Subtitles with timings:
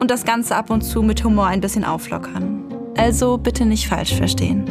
[0.00, 2.64] und das Ganze ab und zu mit Humor ein bisschen auflockern.
[2.96, 4.64] Also bitte nicht falsch verstehen.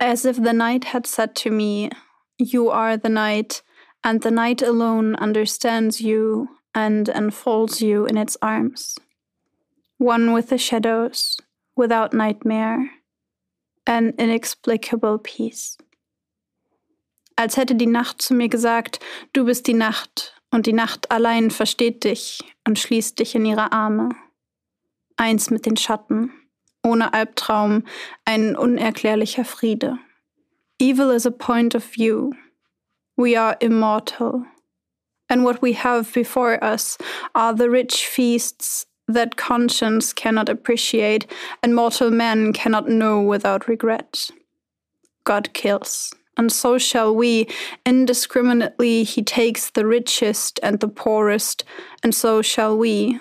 [0.00, 1.90] As if the night had said to me,
[2.38, 3.62] You are the night,
[4.02, 8.96] and the night alone understands you and enfolds you in its arms.
[9.98, 11.38] One with the shadows,
[11.76, 12.90] without nightmare,
[13.86, 15.78] an inexplicable peace.
[17.36, 19.00] Als hätte die Nacht zu mir gesagt,
[19.32, 23.72] du bist die Nacht, und die Nacht allein versteht dich und schließt dich in ihre
[23.72, 24.10] Arme.
[25.16, 26.32] Eins mit den Schatten,
[26.84, 27.82] ohne Albtraum,
[28.24, 29.98] ein unerklärlicher Friede.
[30.80, 32.30] Evil is a point of view.
[33.16, 34.44] We are immortal.
[35.28, 36.98] And what we have before us
[37.34, 41.26] are the rich feasts that conscience cannot appreciate
[41.62, 44.30] and mortal man cannot know without regret.
[45.24, 47.48] God kills and so shall we.
[47.86, 51.64] Indiscriminately he takes the richest and the poorest,
[52.02, 53.18] and so shall we.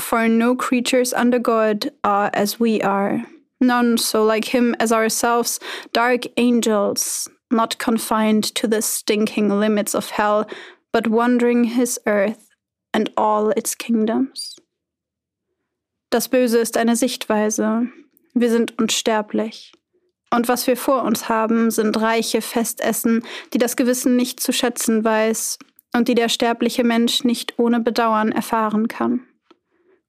[0.00, 3.24] For no creatures under God are as we are,
[3.60, 5.60] none so like him as ourselves,
[5.92, 10.48] dark angels, not confined to the stinking limits of hell,
[10.92, 12.50] but wandering his earth
[12.92, 14.56] and all its kingdoms.
[16.10, 17.88] Das Böse ist eine Sichtweise.
[18.34, 19.72] Wir sind unsterblich.
[20.34, 23.22] Und was wir vor uns haben, sind reiche Festessen,
[23.52, 25.58] die das Gewissen nicht zu schätzen weiß
[25.94, 29.20] und die der sterbliche Mensch nicht ohne Bedauern erfahren kann.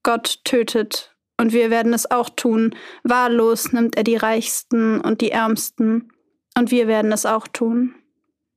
[0.02, 2.74] Gott tötet, und wir werden es auch tun.
[3.04, 6.10] Wahllos nimmt er die Reichsten und die Ärmsten,
[6.56, 7.94] und wir werden es auch tun.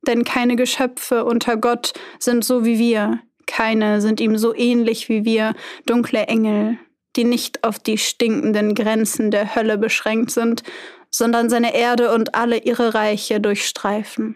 [0.08, 5.26] Denn keine Geschöpfe unter Gott sind so wie wir, keine sind ihm so ähnlich wie
[5.26, 5.54] wir,
[5.86, 6.80] dunkle Engel,
[7.16, 10.64] die nicht auf die stinkenden Grenzen der Hölle beschränkt sind,
[11.12, 14.36] sondern seine Erde und alle ihre Reiche durchstreifen.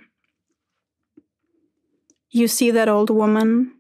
[2.30, 3.74] You see that old woman?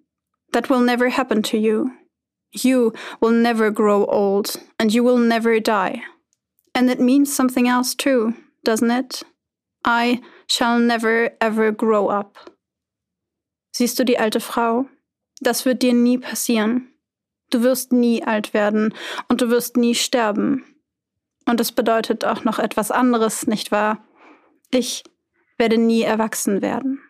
[0.51, 1.91] That will never happen to you.
[2.51, 6.03] You will never grow old, and you will never die.
[6.75, 9.23] And it means something else too, doesn't it?
[9.83, 12.37] I shall never ever grow up.
[13.75, 14.87] Siehst du die alte Frau?
[15.41, 16.89] Das wird dir nie passieren.
[17.49, 18.93] Du wirst nie alt werden
[19.29, 20.63] und du wirst nie sterben.
[21.45, 24.03] Und es bedeutet auch noch etwas anderes, nicht wahr?
[24.71, 25.03] Ich
[25.57, 27.01] werde nie erwachsen werden.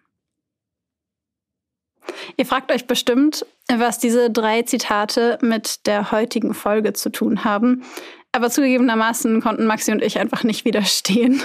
[2.36, 7.84] Ihr fragt euch bestimmt, was diese drei Zitate mit der heutigen Folge zu tun haben.
[8.32, 11.42] Aber zugegebenermaßen konnten Maxi und ich einfach nicht widerstehen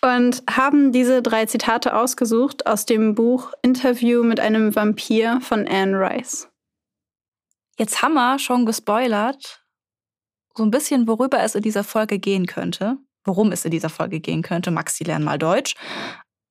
[0.00, 5.98] und haben diese drei Zitate ausgesucht aus dem Buch Interview mit einem Vampir von Anne
[5.98, 6.48] Rice.
[7.78, 9.59] Jetzt haben wir schon gespoilert,
[10.54, 14.20] so ein bisschen, worüber es in dieser Folge gehen könnte, worum es in dieser Folge
[14.20, 14.70] gehen könnte.
[14.70, 15.74] Maxi lernen mal Deutsch.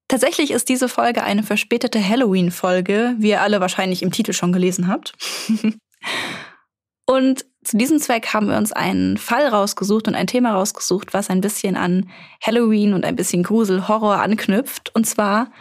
[0.07, 4.87] Tatsächlich ist diese Folge eine verspätete Halloween-Folge, wie ihr alle wahrscheinlich im Titel schon gelesen
[4.87, 5.13] habt.
[7.05, 11.29] und zu diesem Zweck haben wir uns einen Fall rausgesucht und ein Thema rausgesucht, was
[11.29, 12.09] ein bisschen an
[12.41, 15.51] Halloween und ein bisschen Grusel, Horror anknüpft, und zwar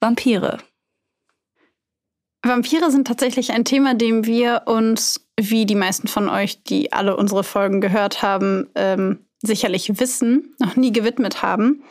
[0.00, 0.58] Vampire.
[2.42, 7.16] Vampire sind tatsächlich ein Thema, dem wir uns, wie die meisten von euch, die alle
[7.16, 11.84] unsere Folgen gehört haben, ähm, sicherlich wissen, noch nie gewidmet haben.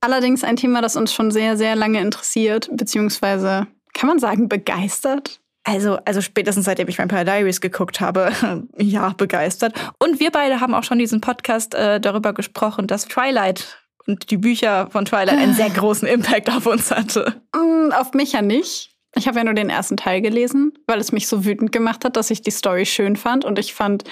[0.00, 5.40] Allerdings ein Thema, das uns schon sehr, sehr lange interessiert, beziehungsweise kann man sagen, begeistert.
[5.64, 8.32] Also, also spätestens seitdem ich Vampire Diaries geguckt habe,
[8.78, 9.74] ja, begeistert.
[9.98, 14.38] Und wir beide haben auch schon diesen Podcast äh, darüber gesprochen, dass Twilight und die
[14.38, 17.42] Bücher von Twilight einen sehr großen Impact auf uns hatte.
[17.54, 18.96] Mm, auf mich ja nicht.
[19.16, 22.16] Ich habe ja nur den ersten Teil gelesen, weil es mich so wütend gemacht hat,
[22.16, 24.04] dass ich die Story schön fand und ich fand,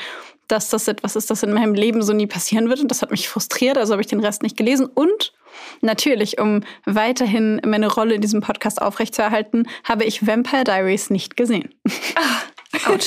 [0.48, 3.10] dass das etwas ist, das in meinem Leben so nie passieren wird und das hat
[3.10, 5.32] mich frustriert, also habe ich den Rest nicht gelesen und
[5.80, 11.74] Natürlich, um weiterhin meine Rolle in diesem Podcast aufrechtzuerhalten, habe ich Vampire Diaries nicht gesehen.
[12.14, 12.42] Ah.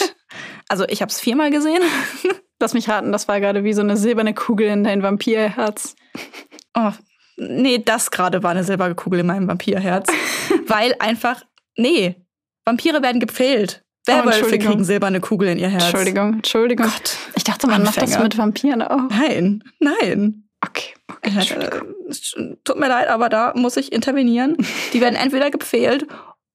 [0.69, 1.81] Also ich habe es viermal gesehen.
[2.61, 5.95] Lass mich raten, das war gerade wie so eine silberne Kugel in dein Vampirherz.
[6.73, 6.91] Oh,
[7.35, 10.07] nee, das gerade war eine silberne Kugel in meinem Vampirherz.
[10.67, 11.41] Weil einfach,
[11.81, 12.15] nee,
[12.65, 13.83] Vampire werden gepfählt.
[14.07, 14.67] Werwölfe Entschuldigung.
[14.71, 15.83] kriegen silberne Kugel in ihr Herz.
[15.83, 16.87] Entschuldigung, Entschuldigung.
[16.87, 18.23] Gott, Ich dachte, man macht das Anfänger.
[18.23, 19.09] mit Vampiren auch.
[19.09, 20.47] Nein, nein.
[20.65, 21.95] Okay, okay, Entschuldigung.
[22.09, 24.57] Äh, Tut mir leid, aber da muss ich intervenieren.
[24.93, 26.07] Die werden entweder gepfählt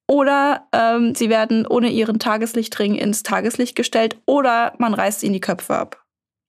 [0.09, 5.41] oder ähm, sie werden ohne ihren Tageslichtring ins Tageslicht gestellt oder man reißt ihnen die
[5.41, 6.05] Köpfe ab.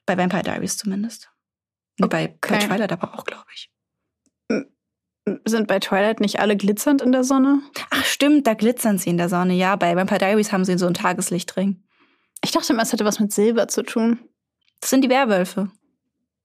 [0.07, 1.31] Bei Vampire Diaries zumindest.
[2.01, 2.67] Nee, bei, bei Okay.
[2.67, 3.71] Twilight aber auch, glaube ich.
[5.45, 7.61] Sind bei Twilight nicht alle glitzernd in der Sonne?
[7.91, 9.55] Ach stimmt, da glitzern sie in der Sonne.
[9.55, 11.83] Ja, bei Vampire Diaries haben sie so einen Tageslichtring.
[12.45, 14.19] Ich dachte immer, es hätte was mit Silber zu tun.
[14.81, 15.71] Das sind die Werwölfe.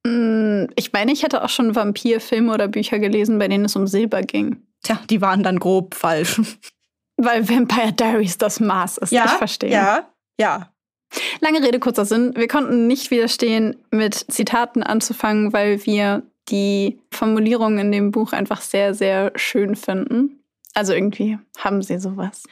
[0.05, 3.87] Hm, Ich meine, ich hätte auch schon Vampirfilme oder Bücher gelesen, bei denen es um
[3.87, 4.63] Silber ging.
[4.83, 6.41] Tja, die waren dann grob falsch.
[7.17, 9.11] Weil Vampire Diaries das Maß ist.
[9.11, 9.71] ich verstehe.
[9.71, 10.09] Ja,
[10.39, 10.69] ja.
[11.41, 12.33] Lange Rede, kurzer Sinn.
[12.35, 18.61] Wir konnten nicht widerstehen, mit Zitaten anzufangen, weil wir die Formulierungen in dem Buch einfach
[18.61, 20.43] sehr, sehr schön finden.
[20.73, 22.43] Also irgendwie haben sie sowas.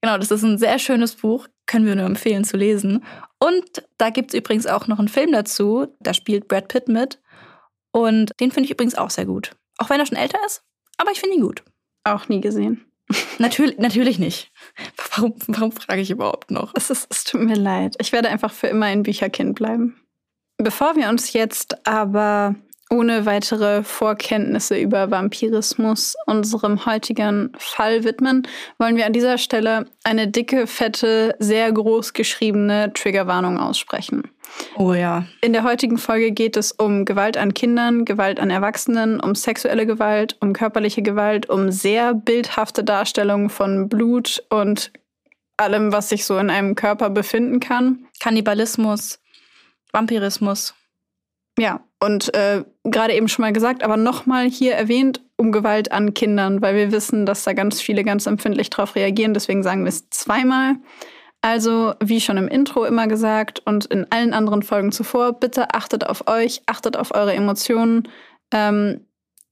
[0.00, 3.04] Genau, das ist ein sehr schönes Buch, können wir nur empfehlen zu lesen.
[3.38, 7.20] Und da gibt es übrigens auch noch einen Film dazu, da spielt Brad Pitt mit.
[7.92, 9.52] Und den finde ich übrigens auch sehr gut.
[9.78, 10.62] Auch wenn er schon älter ist,
[10.96, 11.62] aber ich finde ihn gut.
[12.04, 12.84] Auch nie gesehen.
[13.38, 14.50] Natürlich, natürlich nicht.
[14.96, 16.72] Warum, warum frage ich überhaupt noch?
[16.74, 17.94] Es, ist, es tut mir leid.
[18.00, 19.96] Ich werde einfach für immer ein Bücherkind bleiben.
[20.58, 22.56] Bevor wir uns jetzt aber
[22.90, 28.46] ohne weitere Vorkenntnisse über Vampirismus unserem heutigen Fall widmen,
[28.78, 34.30] wollen wir an dieser Stelle eine dicke, fette, sehr groß geschriebene Triggerwarnung aussprechen.
[34.76, 35.26] Oh ja.
[35.40, 39.86] In der heutigen Folge geht es um Gewalt an Kindern, Gewalt an Erwachsenen, um sexuelle
[39.86, 44.92] Gewalt, um körperliche Gewalt, um sehr bildhafte Darstellungen von Blut und
[45.56, 48.06] allem, was sich so in einem Körper befinden kann.
[48.20, 49.18] Kannibalismus,
[49.92, 50.74] Vampirismus.
[51.58, 56.12] Ja, und äh, gerade eben schon mal gesagt, aber nochmal hier erwähnt, um Gewalt an
[56.12, 59.34] Kindern, weil wir wissen, dass da ganz viele ganz empfindlich drauf reagieren.
[59.34, 60.76] Deswegen sagen wir es zweimal.
[61.42, 66.06] Also, wie schon im Intro immer gesagt und in allen anderen Folgen zuvor, bitte achtet
[66.06, 68.08] auf euch, achtet auf eure Emotionen
[68.52, 69.06] ähm,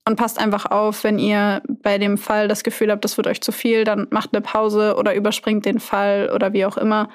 [0.07, 3.41] und passt einfach auf, wenn ihr bei dem Fall das Gefühl habt, das wird euch
[3.41, 7.11] zu viel, dann macht eine Pause oder überspringt den Fall oder wie auch immer.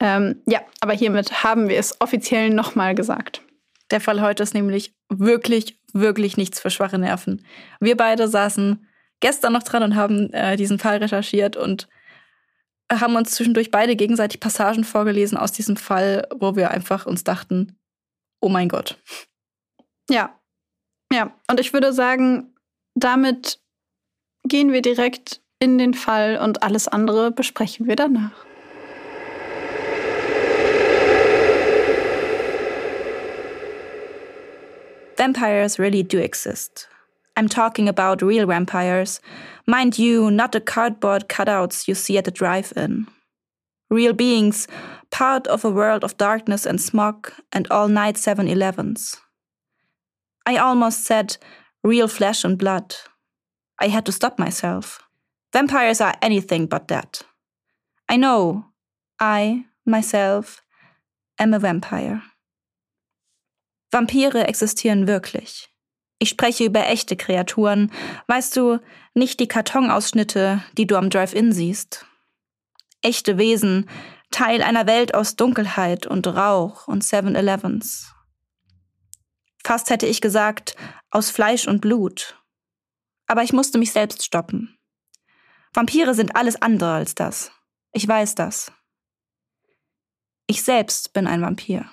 [0.00, 3.42] Ähm, ja, aber hiermit haben wir es offiziell nochmal gesagt.
[3.90, 7.44] Der Fall heute ist nämlich wirklich, wirklich nichts für schwache Nerven.
[7.80, 8.86] Wir beide saßen
[9.20, 11.88] gestern noch dran und haben äh, diesen Fall recherchiert und
[12.90, 17.78] haben uns zwischendurch beide gegenseitig Passagen vorgelesen aus diesem Fall, wo wir einfach uns dachten,
[18.40, 18.98] oh mein Gott.
[20.08, 20.36] Ja.
[21.12, 22.54] Ja, und ich würde sagen,
[22.94, 23.60] damit
[24.44, 28.32] gehen wir direkt in den Fall und alles andere besprechen wir danach.
[35.20, 36.88] Vampires really do exist.
[37.36, 39.20] I'm talking about real vampires.
[39.66, 43.06] Mind you, not the cardboard cutouts you see at the drive in.
[43.90, 44.66] Real beings,
[45.10, 49.20] part of a world of darkness and smog and all night 7 Elevens.
[50.46, 51.36] I almost said
[51.84, 52.96] real flesh and blood.
[53.78, 55.02] I had to stop myself.
[55.52, 57.20] Vampires are anything but that.
[58.08, 58.64] I know,
[59.20, 60.62] I, myself,
[61.38, 62.22] am a vampire.
[63.90, 65.68] Vampire existieren wirklich.
[66.18, 67.90] Ich spreche über echte Kreaturen,
[68.26, 68.78] weißt du,
[69.14, 72.06] nicht die Kartonausschnitte, die du am Drive-In siehst.
[73.02, 73.88] Echte Wesen,
[74.30, 78.14] Teil einer Welt aus Dunkelheit und Rauch und 7-Elevens.
[79.64, 80.76] Fast hätte ich gesagt,
[81.10, 82.38] aus Fleisch und Blut.
[83.26, 84.78] Aber ich musste mich selbst stoppen.
[85.72, 87.52] Vampire sind alles andere als das.
[87.92, 88.72] Ich weiß das.
[90.46, 91.90] Ich selbst bin ein Vampir.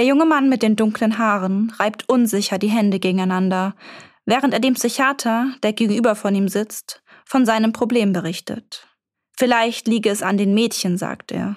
[0.00, 3.76] Der junge Mann mit den dunklen Haaren reibt unsicher die Hände gegeneinander,
[4.24, 8.88] während er dem Psychiater, der gegenüber von ihm sitzt, von seinem Problem berichtet.
[9.36, 11.56] Vielleicht liege es an den Mädchen, sagt er.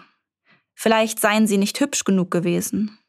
[0.75, 2.99] Vielleicht seien sie nicht hübsch genug gewesen.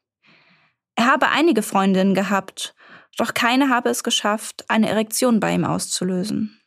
[0.95, 2.73] Er habe einige Freundinnen gehabt,
[3.17, 6.61] doch keine habe es geschafft, eine Erektion bei ihm auszulösen.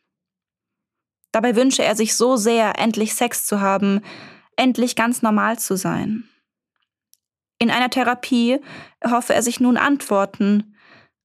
[1.31, 4.01] Dabei wünsche er sich so sehr, endlich Sex zu haben,
[4.57, 6.29] endlich ganz normal zu sein.
[7.59, 8.59] In einer Therapie
[9.01, 10.75] erhoffe er sich nun Antworten,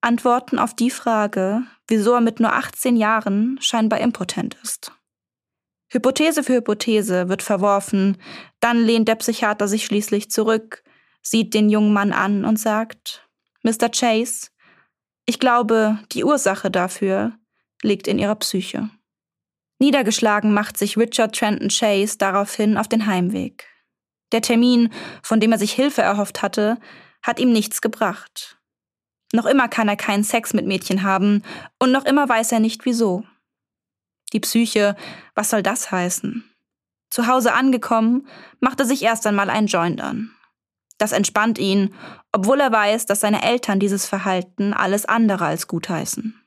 [0.01, 4.93] Antworten auf die Frage, wieso er mit nur 18 Jahren scheinbar impotent ist.
[5.89, 8.19] Hypothese für Hypothese wird verworfen,
[8.61, 10.83] dann lehnt der Psychiater sich schließlich zurück,
[11.23, 13.29] sieht den jungen Mann an und sagt,
[13.63, 13.89] Mr.
[13.89, 14.49] Chase,
[15.27, 17.33] Ich glaube, die Ursache dafür
[17.83, 18.91] liegt in ihrer Psyche.
[19.79, 23.67] Niedergeschlagen macht sich Richard Trenton Chase daraufhin auf den Heimweg.
[24.35, 26.79] Der Termin, von dem er sich Hilfe erhofft hatte,
[27.23, 28.59] hat ihm nichts gebracht.
[29.33, 31.43] Noch immer kann er keinen Sex mit Mädchen haben
[31.79, 33.25] und noch immer weiß er nicht wieso.
[34.33, 34.97] Die Psyche,
[35.37, 36.45] was soll das heißen?
[37.11, 38.27] Zu Hause angekommen,
[38.59, 40.33] macht er sich erst einmal ein Joint an.
[40.99, 41.95] Das entspannt ihn,
[42.33, 46.41] obwohl er weiß, dass seine Eltern dieses Verhalten alles andere als gutheißen.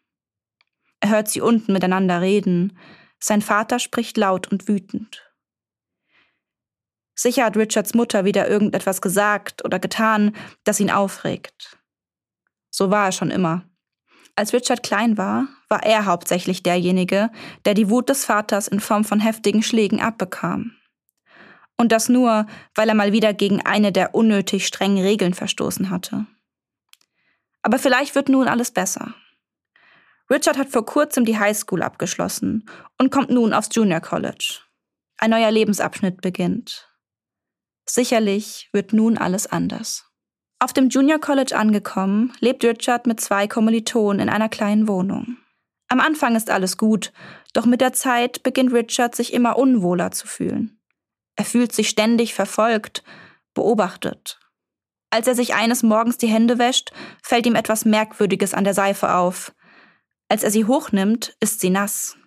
[1.00, 2.78] Er hört sie unten miteinander reden.
[3.18, 5.27] Sein Vater spricht laut und wütend.
[7.20, 11.78] Sicher hat Richards Mutter wieder irgendetwas gesagt oder getan, das ihn aufregt.
[12.70, 13.64] So war er schon immer.
[14.36, 17.32] Als Richard klein war, war er hauptsächlich derjenige,
[17.66, 20.74] der die Wut des Vaters in Form von heftigen Schlägen abbekam.
[21.76, 22.46] Und das nur,
[22.76, 26.28] weil er mal wieder gegen eine der unnötig strengen Regeln verstoßen hatte.
[27.64, 29.16] Aber vielleicht wird nun alles besser.
[30.30, 32.70] Richard hat vor kurzem die Highschool abgeschlossen
[33.00, 34.60] und kommt nun aufs Junior College.
[35.18, 36.88] Ein neuer Lebensabschnitt beginnt.
[37.90, 40.06] Sicherlich wird nun alles anders.
[40.60, 45.38] Auf dem Junior College angekommen, lebt Richard mit zwei Kommilitonen in einer kleinen Wohnung.
[45.88, 47.14] Am Anfang ist alles gut,
[47.54, 50.82] doch mit der Zeit beginnt Richard sich immer unwohler zu fühlen.
[51.36, 53.04] Er fühlt sich ständig verfolgt,
[53.54, 54.40] beobachtet.
[55.10, 56.92] Als er sich eines Morgens die Hände wäscht,
[57.24, 59.54] fällt ihm etwas Merkwürdiges an der Seife auf.
[60.28, 62.18] Als er sie hochnimmt, ist sie nass.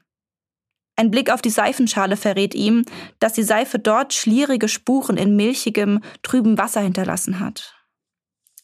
[1.00, 2.84] Ein Blick auf die Seifenschale verrät ihm,
[3.20, 7.74] dass die Seife dort schlierige Spuren in milchigem, trübem Wasser hinterlassen hat.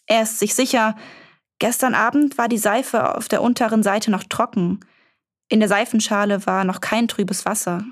[0.05, 0.97] Er ist sich sicher,
[1.59, 4.81] gestern Abend war die Seife auf der unteren Seite noch trocken.
[5.49, 7.87] In der Seifenschale war noch kein trübes Wasser.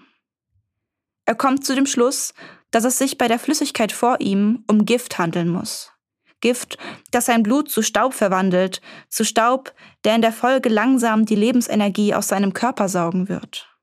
[1.25, 2.35] Er kommt zu dem Schluss,
[2.71, 5.91] dass es sich bei der Flüssigkeit vor ihm um Gift handeln muss.
[6.43, 6.77] Gift,
[7.13, 9.73] das sein Blut zu Staub verwandelt, zu Staub,
[10.05, 13.74] der in der Folge langsam die Lebensenergie aus seinem Körper saugen wird.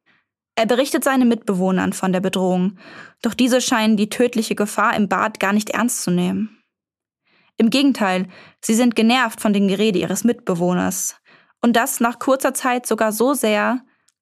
[0.55, 2.77] Er berichtet seinen Mitbewohnern von der Bedrohung,
[3.21, 6.61] doch diese scheinen die tödliche Gefahr im Bad gar nicht ernst zu nehmen.
[7.57, 8.27] Im Gegenteil,
[8.59, 11.15] sie sind genervt von den Gerede ihres Mitbewohners.
[11.61, 13.81] Und das nach kurzer Zeit sogar so sehr,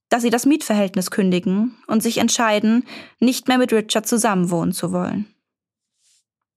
[0.10, 2.86] dass sie das Mietverhältnis kündigen und sich entscheiden,
[3.20, 5.34] nicht mehr mit Richard zusammenwohnen zu wollen.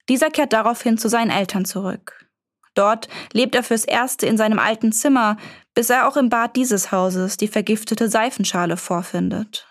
[0.08, 2.26] Dieser kehrt daraufhin zu seinen Eltern zurück.
[2.74, 5.36] Dort lebt er fürs Erste in seinem alten Zimmer,
[5.74, 9.66] bis er auch im Bad dieses Hauses die vergiftete Seifenschale vorfindet.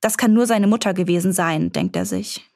[0.00, 2.46] Das kann nur seine Mutter gewesen sein, denkt er sich.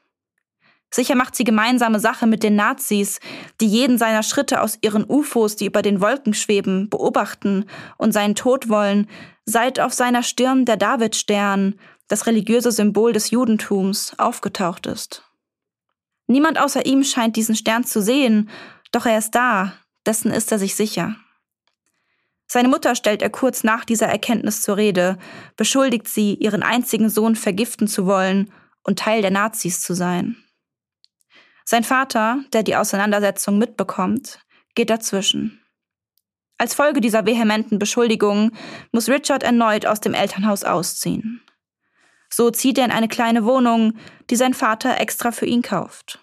[0.91, 3.19] Sicher macht sie gemeinsame Sache mit den Nazis,
[3.61, 7.65] die jeden seiner Schritte aus ihren UFOs, die über den Wolken schweben, beobachten
[7.99, 9.09] und seinen Tod wollen,
[9.45, 11.75] seit auf seiner Stirn der Davidstern,
[12.07, 15.25] das religiöse Symbol des Judentums, aufgetaucht ist.
[16.29, 18.49] Niemand außer ihm scheint diesen Stern zu sehen,
[18.93, 19.73] doch er ist da,
[20.07, 21.17] dessen ist er sich sicher.
[22.47, 25.19] Seine Mutter stellt er kurz nach dieser Erkenntnis zur Rede,
[25.57, 30.37] beschuldigt sie, ihren einzigen Sohn vergiften zu wollen und Teil der Nazis zu sein.
[31.65, 34.41] Sein Vater, der die Auseinandersetzung mitbekommt,
[34.75, 35.61] geht dazwischen.
[36.59, 38.53] Als Folge dieser vehementen Beschuldigungen
[38.93, 41.43] muss Richard erneut aus dem Elternhaus ausziehen.
[42.31, 43.95] So zieht er in eine kleine Wohnung,
[44.31, 46.21] die sein Vater extra für ihn kauft.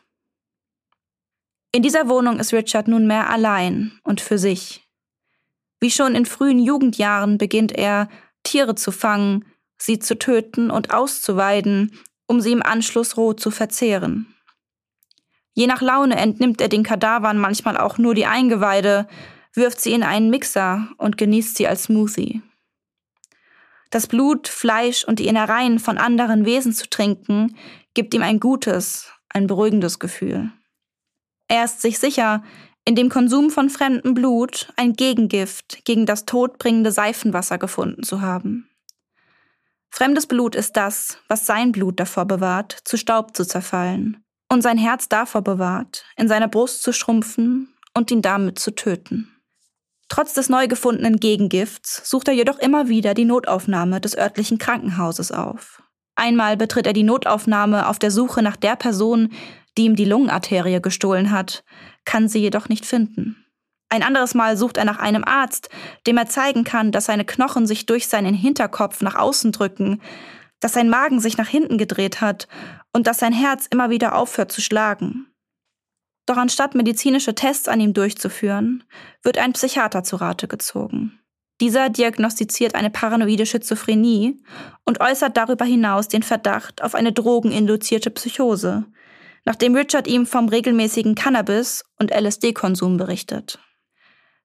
[1.74, 4.86] In dieser Wohnung ist Richard nunmehr allein und für sich.
[5.82, 8.08] Wie schon in frühen Jugendjahren beginnt er,
[8.44, 9.46] Tiere zu fangen,
[9.78, 14.34] sie zu töten und auszuweiden, um sie im Anschluss roh zu verzehren.
[15.54, 19.08] Je nach Laune entnimmt er den Kadavern manchmal auch nur die Eingeweide,
[19.54, 22.42] wirft sie in einen Mixer und genießt sie als Smoothie.
[23.90, 27.58] Das Blut, Fleisch und die Innereien von anderen Wesen zu trinken,
[27.94, 30.52] gibt ihm ein gutes, ein beruhigendes Gefühl.
[31.50, 32.44] Er ist sich sicher,
[32.86, 38.70] in dem Konsum von fremdem Blut ein Gegengift gegen das todbringende Seifenwasser gefunden zu haben.
[39.90, 44.78] Fremdes Blut ist das, was sein Blut davor bewahrt, zu Staub zu zerfallen und sein
[44.78, 49.36] Herz davor bewahrt, in seiner Brust zu schrumpfen und ihn damit zu töten.
[50.08, 55.32] Trotz des neu gefundenen Gegengifts sucht er jedoch immer wieder die Notaufnahme des örtlichen Krankenhauses
[55.32, 55.82] auf.
[56.16, 59.32] Einmal betritt er die Notaufnahme auf der Suche nach der Person,
[59.78, 61.64] die ihm die Lungenarterie gestohlen hat,
[62.06, 63.46] kann sie jedoch nicht finden.
[63.90, 65.70] Ein anderes Mal sucht er nach einem Arzt,
[66.08, 70.02] dem er zeigen kann, dass seine Knochen sich durch seinen Hinterkopf nach außen drücken,
[70.62, 72.48] dass sein Magen sich nach hinten gedreht hat
[72.94, 75.28] und dass sein Herz immer wieder aufhört zu schlagen.
[76.26, 78.86] Doch anstatt medizinische Tests an ihm durchzuführen,
[79.24, 81.20] wird ein Psychiater zu Rate gezogen.
[81.60, 84.42] Dieser diagnostiziert eine paranoide Schizophrenie
[84.86, 88.86] und äußert darüber hinaus den Verdacht auf eine drogeninduzierte Psychose,
[89.46, 93.60] nachdem Richard ihm vom regelmäßigen Cannabis- und LSD-Konsum berichtet.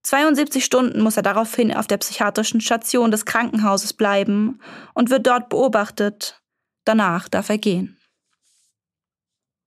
[0.02, 4.60] 72 Stunden muss er daraufhin auf der psychiatrischen Station des Krankenhauses bleiben
[4.94, 6.40] und wird dort beobachtet.
[6.84, 7.98] Danach darf er gehen.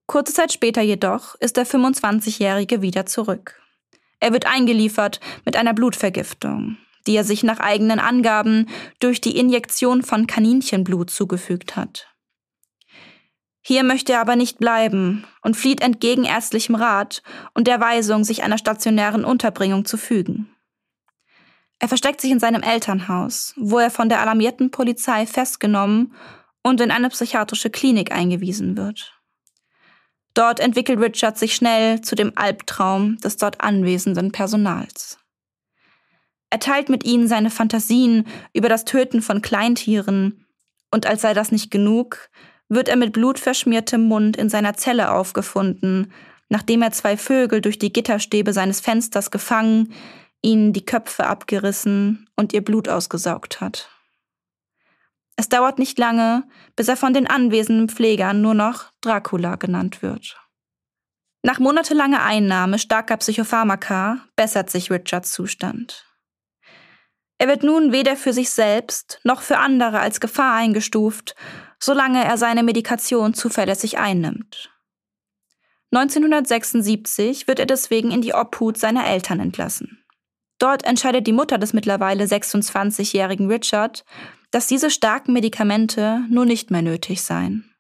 [0.08, 3.62] Kurze Zeit später jedoch ist der 25-Jährige wieder zurück.
[4.20, 8.70] Er wird eingeliefert mit einer Blutvergiftung, die er sich nach eigenen Angaben
[9.00, 12.08] durch die Injektion von Kaninchenblut zugefügt hat.
[13.62, 17.22] Hier möchte er aber nicht bleiben und flieht entgegen ärztlichem Rat
[17.54, 20.50] und der Weisung, sich einer stationären Unterbringung zu fügen.
[21.80, 26.14] Er versteckt sich in seinem Elternhaus, wo er von der alarmierten Polizei festgenommen
[26.62, 29.14] und in eine psychiatrische Klinik eingewiesen wird.
[30.34, 35.18] Dort entwickelt Richard sich schnell zu dem Albtraum des dort anwesenden Personals.
[36.50, 40.46] Er teilt mit ihnen seine Fantasien über das Töten von Kleintieren,
[40.92, 42.30] und als sei das nicht genug,
[42.70, 46.14] wird er mit blutverschmiertem Mund in seiner Zelle aufgefunden,
[46.50, 49.94] nachdem er zwei Vögel durch die Gitterstäbe seines Fensters gefangen,
[50.42, 53.90] ihnen die Köpfe abgerissen und ihr Blut ausgesaugt hat.
[55.36, 56.44] Es dauert nicht lange,
[56.76, 60.38] bis er von den anwesenden Pflegern nur noch Dracula genannt wird.
[61.44, 66.06] Nach monatelanger Einnahme starker Psychopharmaka bessert sich Richards Zustand.
[67.38, 71.36] Er wird nun weder für sich selbst noch für andere als Gefahr eingestuft,
[71.80, 74.70] solange er seine Medikation zuverlässig einnimmt.
[75.92, 80.04] 1976 wird er deswegen in die Obhut seiner Eltern entlassen.
[80.60, 84.04] Dort entscheidet die Mutter des mittlerweile 26-jährigen Richard,
[84.52, 87.74] dass diese starken Medikamente nun nicht mehr nötig seien.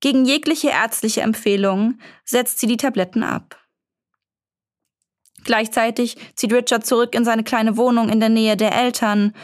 [0.00, 3.60] Gegen jegliche ärztliche Empfehlung setzt sie die Tabletten ab.
[5.44, 9.34] Gleichzeitig zieht Richard zurück in seine kleine Wohnung in der Nähe der Eltern.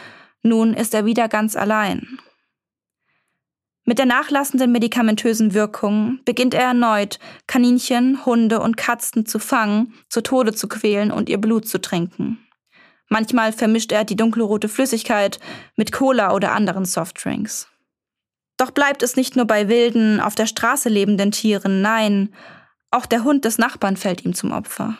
[0.41, 2.19] Nun ist er wieder ganz allein.
[3.87, 10.21] Mit der nachlassenden medikamentösen Wirkung beginnt er erneut, Kaninchen, Hunde und Katzen zu fangen, zu
[10.21, 12.39] Tode zu quälen und ihr Blut zu trinken.
[13.09, 15.39] Manchmal vermischt er die dunkelrote Flüssigkeit
[15.75, 17.67] mit Cola oder anderen Softdrinks.
[18.57, 22.33] Doch bleibt es nicht nur bei wilden, auf der Straße lebenden Tieren, nein,
[22.89, 24.97] auch der Hund des Nachbarn fällt ihm zum Opfer.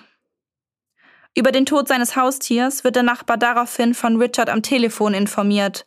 [1.34, 5.86] Über den Tod seines Haustiers wird der Nachbar daraufhin von Richard am Telefon informiert,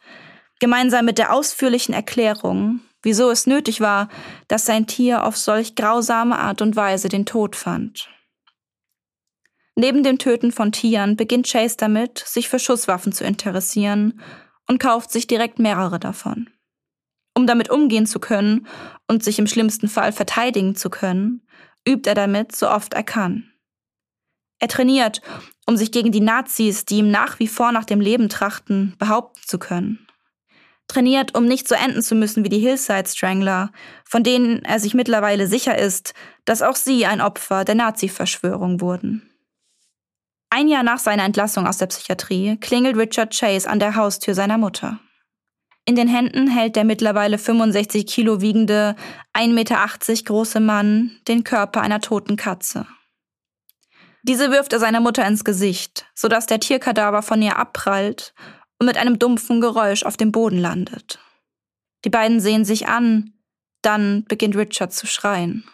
[0.59, 4.09] gemeinsam mit der ausführlichen Erklärung, wieso es nötig war,
[4.49, 8.09] dass sein Tier auf solch grausame Art und Weise den Tod fand.
[9.77, 14.21] Neben dem Töten von Tieren beginnt Chase damit, sich für Schusswaffen zu interessieren
[14.67, 16.51] und kauft sich direkt mehrere davon.
[17.35, 18.67] Um damit umgehen zu können
[19.07, 21.47] und sich im schlimmsten Fall verteidigen zu können,
[21.87, 23.53] übt er damit so oft er kann.
[24.59, 25.23] Er trainiert,
[25.67, 29.41] um sich gegen die Nazis, die ihm nach wie vor nach dem Leben trachten, behaupten
[29.47, 30.08] zu können.
[30.89, 33.71] Trainiert, um nicht so enden zu müssen wie die Hillside Strangler,
[34.05, 36.15] von denen er sich mittlerweile sicher ist,
[36.47, 39.31] dass auch sie ein Opfer der Nazi-Verschwörung wurden.
[40.51, 44.57] Ein Jahr nach seiner Entlassung aus der Psychiatrie klingelt Richard Chase an der Haustür seiner
[44.57, 44.99] Mutter.
[45.85, 48.97] In den Händen hält der mittlerweile 65 Kilo wiegende,
[49.35, 52.87] 1,80 Meter große Mann den Körper einer toten Katze.
[54.23, 58.35] Diese wirft er seiner Mutter ins Gesicht, sodass der Tierkadaver von ihr abprallt
[58.79, 61.19] und mit einem dumpfen Geräusch auf dem Boden landet.
[62.05, 63.33] Die beiden sehen sich an,
[63.83, 65.65] dann beginnt Richard zu schreien.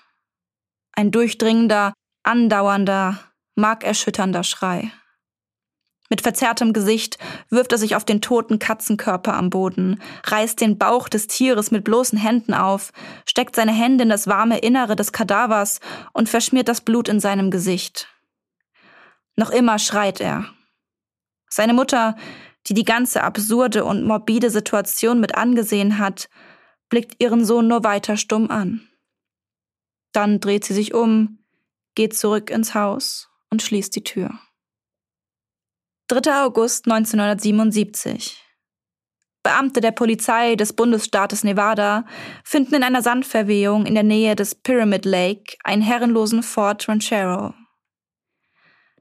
[0.93, 3.21] Ein durchdringender, andauernder,
[3.57, 4.93] markerschütternder Schrei.
[6.11, 11.09] Mit verzerrtem Gesicht wirft er sich auf den toten Katzenkörper am Boden, reißt den Bauch
[11.09, 12.93] des Tieres mit bloßen Händen auf,
[13.27, 15.81] steckt seine Hände in das warme Innere des Kadavers
[16.13, 18.09] und verschmiert das Blut in seinem Gesicht.
[19.37, 20.45] Noch immer schreit er.
[21.49, 22.17] Seine Mutter,
[22.67, 26.29] die die ganze absurde und morbide Situation mit angesehen hat,
[26.89, 28.89] blickt ihren Sohn nur weiter stumm an.
[30.13, 31.39] Dann dreht sie sich um,
[31.95, 34.31] geht zurück ins Haus und schließt die Tür.
[36.09, 36.45] 3.
[36.45, 38.41] August 1977.
[39.43, 42.07] Beamte der Polizei des Bundesstaates Nevada
[42.45, 47.53] finden in einer Sandverwehung in der Nähe des Pyramid Lake einen herrenlosen Fort Ranchero.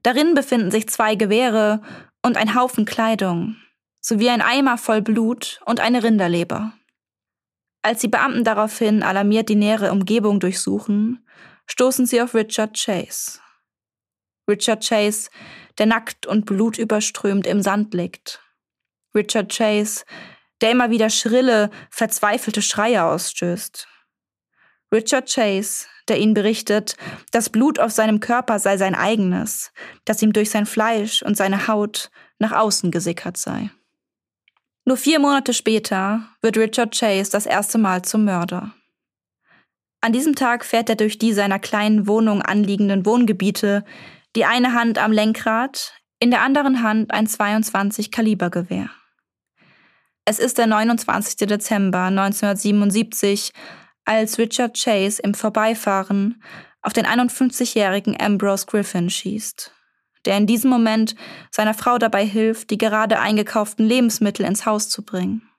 [0.02, 1.82] Darin befinden sich zwei Gewehre
[2.24, 3.58] und ein Haufen Kleidung,
[4.02, 6.74] sowie ein Eimer voll Blut und eine Rinderleber.
[7.84, 11.28] Als die Beamten daraufhin alarmiert die nähere Umgebung durchsuchen,
[11.68, 13.40] stoßen sie auf Richard Chase.
[14.50, 15.30] Richard Chase,
[15.78, 18.42] der nackt und blutüberströmt im Sand liegt.
[19.14, 20.06] Richard Chase,
[20.62, 23.88] der immer wieder schrille, verzweifelte Schreie ausstößt.
[24.94, 26.96] Richard Chase, der ihnen berichtet,
[27.32, 29.72] das Blut auf seinem Körper sei sein eigenes,
[30.06, 33.70] das ihm durch sein Fleisch und seine Haut nach außen gesickert sei.
[34.86, 38.74] Nur vier Monate später wird Richard Chase das erste Mal zum Mörder.
[40.02, 43.86] An diesem Tag fährt er durch die seiner kleinen Wohnung anliegenden Wohngebiete,
[44.36, 48.90] die eine Hand am Lenkrad, in der anderen Hand ein 22 Kaliber Gewehr.
[50.26, 51.48] Es ist der 29.
[51.48, 53.52] Dezember 1977,
[54.06, 56.42] als Richard Chase im Vorbeifahren
[56.82, 59.72] auf den 51-jährigen Ambrose Griffin schießt,
[60.26, 61.16] der in diesem Moment
[61.50, 65.50] seiner Frau dabei hilft, die gerade eingekauften Lebensmittel ins Haus zu bringen.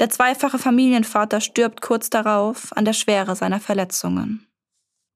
[0.00, 4.46] Der zweifache Familienvater stirbt kurz darauf an der Schwere seiner Verletzungen.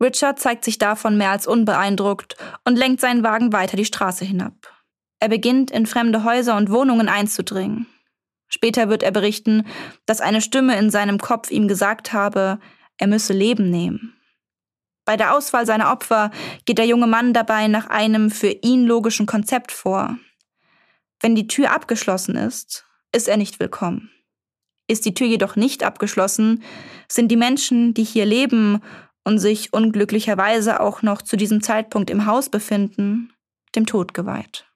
[0.01, 4.55] Richard zeigt sich davon mehr als unbeeindruckt und lenkt seinen Wagen weiter die Straße hinab.
[5.21, 7.87] Er beginnt, in fremde Häuser und Wohnungen einzudringen.
[8.55, 9.67] Später wird er berichten,
[10.05, 12.59] dass eine Stimme in seinem Kopf ihm gesagt habe,
[12.99, 14.15] er müsse Leben nehmen.
[15.07, 16.31] Bei der Auswahl seiner Opfer
[16.67, 20.19] geht der junge Mann dabei nach einem für ihn logischen Konzept vor.
[21.21, 24.11] Wenn die Tür abgeschlossen ist, ist er nicht willkommen.
[24.87, 26.63] Ist die Tür jedoch nicht abgeschlossen,
[27.09, 28.83] sind die Menschen, die hier leben
[29.25, 33.33] und sich unglücklicherweise auch noch zu diesem Zeitpunkt im Haus befinden,
[33.75, 34.67] dem Tod geweiht.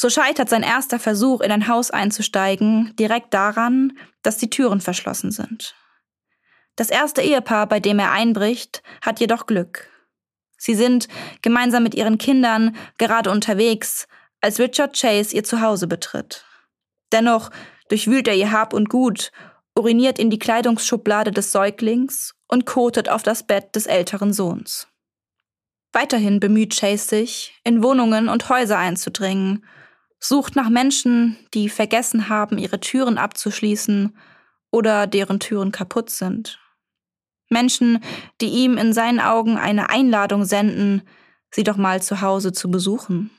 [0.00, 5.32] So scheitert sein erster Versuch, in ein Haus einzusteigen, direkt daran, dass die Türen verschlossen
[5.32, 5.74] sind.
[6.76, 9.90] Das erste Ehepaar, bei dem er einbricht, hat jedoch Glück.
[10.56, 11.08] Sie sind
[11.42, 14.06] gemeinsam mit ihren Kindern gerade unterwegs,
[14.40, 16.44] als Richard Chase ihr Zuhause betritt.
[17.10, 17.50] Dennoch
[17.88, 19.32] durchwühlt er ihr Hab und Gut,
[19.74, 24.86] uriniert in die Kleidungsschublade des Säuglings und kotet auf das Bett des älteren Sohns.
[25.92, 29.66] Weiterhin bemüht Chase sich, in Wohnungen und Häuser einzudringen,
[30.20, 34.16] sucht nach Menschen, die vergessen haben, ihre Türen abzuschließen
[34.70, 36.58] oder deren Türen kaputt sind.
[37.48, 38.02] Menschen,
[38.40, 41.02] die ihm in seinen Augen eine Einladung senden,
[41.50, 43.30] sie doch mal zu Hause zu besuchen.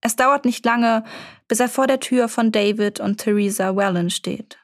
[0.00, 1.04] Es dauert nicht lange,
[1.48, 4.58] bis er vor der Tür von David und Theresa Wellen steht.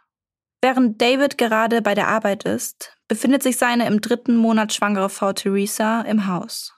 [0.62, 5.32] Während David gerade bei der Arbeit ist, befindet sich seine im dritten Monat schwangere Frau
[5.32, 6.74] Theresa im Haus.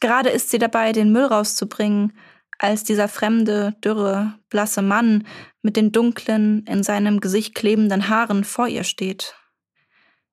[0.00, 2.12] Gerade ist sie dabei, den Müll rauszubringen,
[2.60, 5.26] als dieser fremde, dürre, blasse Mann
[5.62, 9.34] mit den dunklen, in seinem Gesicht klebenden Haaren vor ihr steht.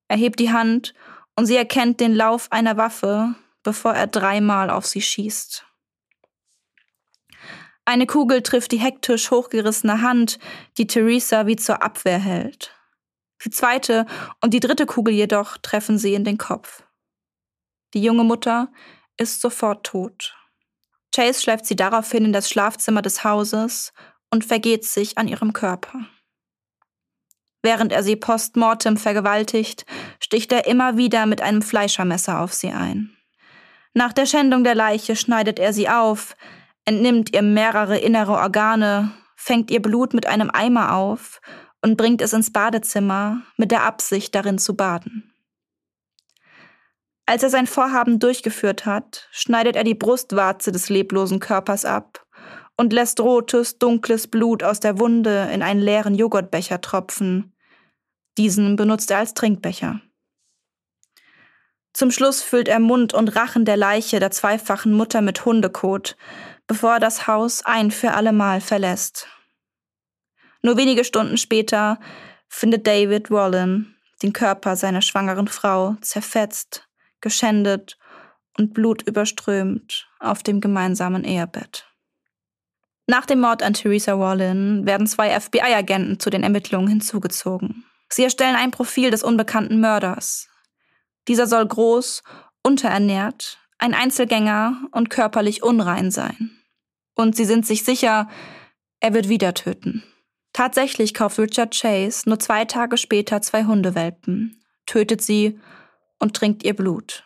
[0.10, 0.94] Er hebt die Hand
[1.38, 5.66] und sie erkennt den Lauf einer Waffe, bevor er dreimal auf sie schießt.
[7.86, 10.38] Eine Kugel trifft die hektisch hochgerissene Hand,
[10.78, 12.76] die Theresa wie zur Abwehr hält.
[13.46, 14.06] Die zweite
[14.42, 16.84] und die dritte Kugel jedoch treffen sie in den Kopf.
[17.94, 18.70] Die junge Mutter
[19.16, 20.37] ist sofort tot.
[21.13, 23.93] Chase schleift sie daraufhin in das Schlafzimmer des Hauses
[24.30, 26.06] und vergeht sich an ihrem Körper.
[27.63, 29.86] Während er sie postmortem vergewaltigt,
[30.20, 33.17] sticht er immer wieder mit einem Fleischermesser auf sie ein.
[33.93, 36.36] Nach der Schändung der Leiche schneidet er sie auf,
[36.86, 41.41] entnimmt ihr mehrere innere Organe, fängt ihr Blut mit einem Eimer auf
[41.82, 45.27] und bringt es ins Badezimmer mit der Absicht, darin zu baden.
[47.30, 52.26] Als er sein Vorhaben durchgeführt hat, schneidet er die Brustwarze des leblosen Körpers ab
[52.78, 57.54] und lässt rotes, dunkles Blut aus der Wunde in einen leeren Joghurtbecher tropfen,
[58.38, 60.00] diesen benutzt er als Trinkbecher.
[61.92, 66.16] Zum Schluss füllt er Mund und Rachen der Leiche der zweifachen Mutter mit Hundekot,
[66.66, 69.28] bevor er das Haus ein für allemal verlässt.
[70.62, 72.00] Nur wenige Stunden später
[72.48, 76.87] findet David Wallen den Körper seiner schwangeren Frau zerfetzt,
[77.22, 77.98] geschändet
[78.58, 81.86] und blutüberströmt auf dem gemeinsamen Ehebett.
[83.08, 87.86] Nach dem Mord an Theresa Wallen werden zwei FBI-Agenten zu den Ermittlungen hinzugezogen.
[88.10, 90.50] Sie erstellen ein Profil des unbekannten Mörders.
[91.28, 92.24] Dieser soll groß,
[92.64, 96.52] unterernährt, ein Einzelgänger und körperlich unrein sein.
[97.16, 98.30] Und sie sind sich sicher,
[99.00, 100.04] er wird wieder töten.
[100.54, 105.60] Tatsächlich kauft Richard Chase nur zwei Tage später zwei Hundewelpen, tötet sie
[106.20, 107.24] und trinkt ihr Blut.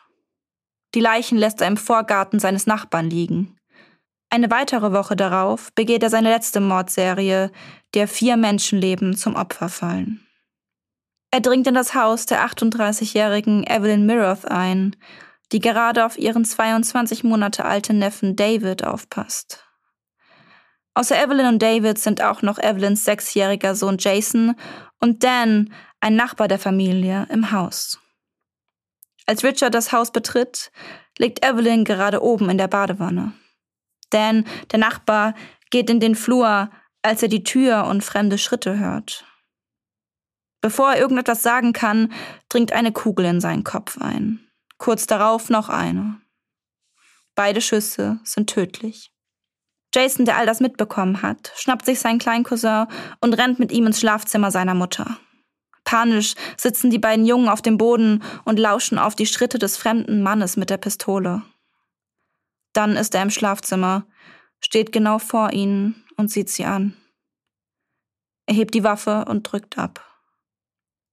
[0.94, 3.58] Die Leichen lässt er im Vorgarten seines Nachbarn liegen.
[4.30, 7.52] Eine weitere Woche darauf begeht er seine letzte Mordserie,
[7.94, 10.26] der vier Menschenleben zum Opfer fallen.
[11.32, 14.96] Er dringt in das Haus der 38-jährigen Evelyn Miroth ein,
[15.52, 19.66] die gerade auf ihren 22 Monate alten Neffen David aufpasst.
[20.94, 24.56] Außer Evelyn und David sind auch noch Evelyns sechsjähriger Sohn Jason
[25.00, 28.00] und Dan, ein Nachbar der Familie, im Haus.
[29.26, 30.72] Als Richard das Haus betritt,
[31.18, 33.34] liegt Evelyn gerade oben in der Badewanne.
[34.10, 35.36] Dan, der Nachbar,
[35.70, 36.70] geht in den Flur,
[37.02, 39.26] als er die Tür und fremde Schritte hört.
[40.62, 42.14] Bevor er irgendetwas sagen kann,
[42.50, 44.48] dringt eine Kugel in seinen Kopf ein.
[44.78, 46.22] Kurz darauf noch eine.
[47.36, 49.12] Beide Schüsse sind tödlich.
[49.94, 52.86] Jason, der all das mitbekommen hat, schnappt sich seinen kleinen Cousin
[53.20, 55.18] und rennt mit ihm ins Schlafzimmer seiner Mutter.
[55.84, 60.22] Panisch sitzen die beiden Jungen auf dem Boden und lauschen auf die Schritte des fremden
[60.22, 61.42] Mannes mit der Pistole.
[62.74, 64.06] Dann ist er im Schlafzimmer,
[64.60, 66.96] steht genau vor ihnen und sieht sie an.
[68.46, 70.06] Er hebt die Waffe und drückt ab.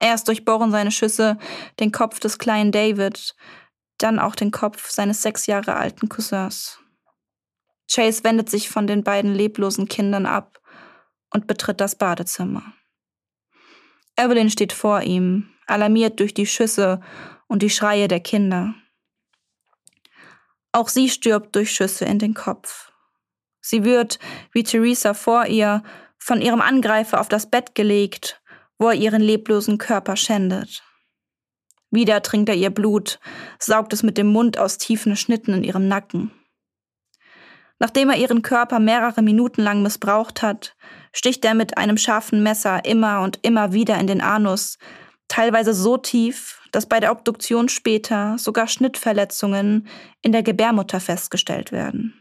[0.00, 1.38] Erst durchbohren seine Schüsse
[1.80, 3.34] den Kopf des kleinen David,
[3.98, 6.78] dann auch den Kopf seines sechs Jahre alten Cousins.
[7.90, 10.60] Chase wendet sich von den beiden leblosen Kindern ab
[11.30, 12.74] und betritt das Badezimmer.
[14.18, 17.00] Evelyn steht vor ihm, alarmiert durch die Schüsse
[17.46, 18.74] und die Schreie der Kinder.
[20.72, 22.92] Auch sie stirbt durch Schüsse in den Kopf.
[23.60, 24.18] Sie wird,
[24.52, 25.82] wie Theresa vor ihr,
[26.18, 28.42] von ihrem Angreifer auf das Bett gelegt,
[28.76, 30.82] wo er ihren leblosen Körper schändet.
[31.90, 33.18] Wieder trinkt er ihr Blut,
[33.58, 36.32] saugt es mit dem Mund aus tiefen Schnitten in ihrem Nacken.
[37.78, 40.76] Nachdem er ihren Körper mehrere Minuten lang missbraucht hat,
[41.12, 44.78] sticht er mit einem scharfen Messer immer und immer wieder in den Anus,
[45.28, 49.88] teilweise so tief, dass bei der Obduktion später sogar Schnittverletzungen
[50.22, 52.14] in der Gebärmutter festgestellt werden.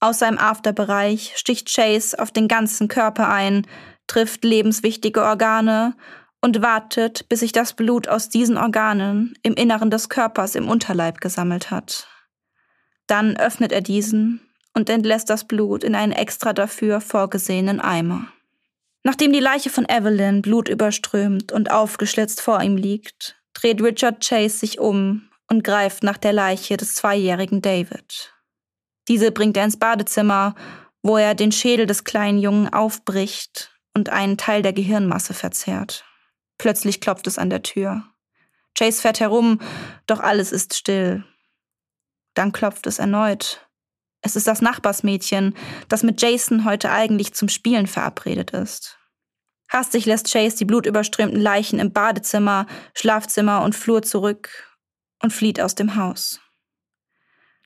[0.00, 3.66] Aus seinem Afterbereich sticht Chase auf den ganzen Körper ein,
[4.08, 5.94] trifft lebenswichtige Organe
[6.40, 11.20] und wartet, bis sich das Blut aus diesen Organen im Inneren des Körpers im Unterleib
[11.20, 12.08] gesammelt hat.
[13.06, 14.40] Dann öffnet er diesen
[14.74, 18.28] und entlässt das Blut in einen extra dafür vorgesehenen Eimer.
[19.04, 24.78] Nachdem die Leiche von Evelyn blutüberströmt und aufgeschlitzt vor ihm liegt, dreht Richard Chase sich
[24.78, 28.32] um und greift nach der Leiche des zweijährigen David.
[29.08, 30.54] Diese bringt er ins Badezimmer,
[31.02, 36.04] wo er den Schädel des kleinen Jungen aufbricht und einen Teil der Gehirnmasse verzehrt.
[36.58, 38.04] Plötzlich klopft es an der Tür.
[38.78, 39.60] Chase fährt herum,
[40.06, 41.24] doch alles ist still.
[42.34, 43.66] Dann klopft es erneut.
[44.22, 45.54] Es ist das Nachbarsmädchen,
[45.88, 48.98] das mit Jason heute eigentlich zum Spielen verabredet ist.
[49.68, 54.50] Hastig lässt Chase die blutüberströmten Leichen im Badezimmer, Schlafzimmer und Flur zurück
[55.22, 56.40] und flieht aus dem Haus.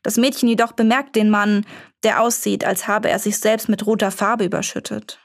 [0.03, 1.67] Das Mädchen jedoch bemerkt den Mann,
[2.05, 5.19] der aussieht, als habe er sich selbst mit roter Farbe überschüttet.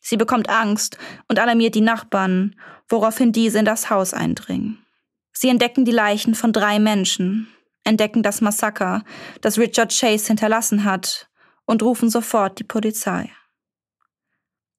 [0.00, 0.96] Sie bekommt Angst
[1.28, 2.54] und alarmiert die Nachbarn,
[2.88, 4.84] woraufhin diese in das Haus eindringen.
[5.32, 7.48] Sie entdecken die Leichen von drei Menschen,
[7.84, 9.04] entdecken das Massaker,
[9.40, 11.28] das Richard Chase hinterlassen hat,
[11.66, 13.30] und rufen sofort die Polizei.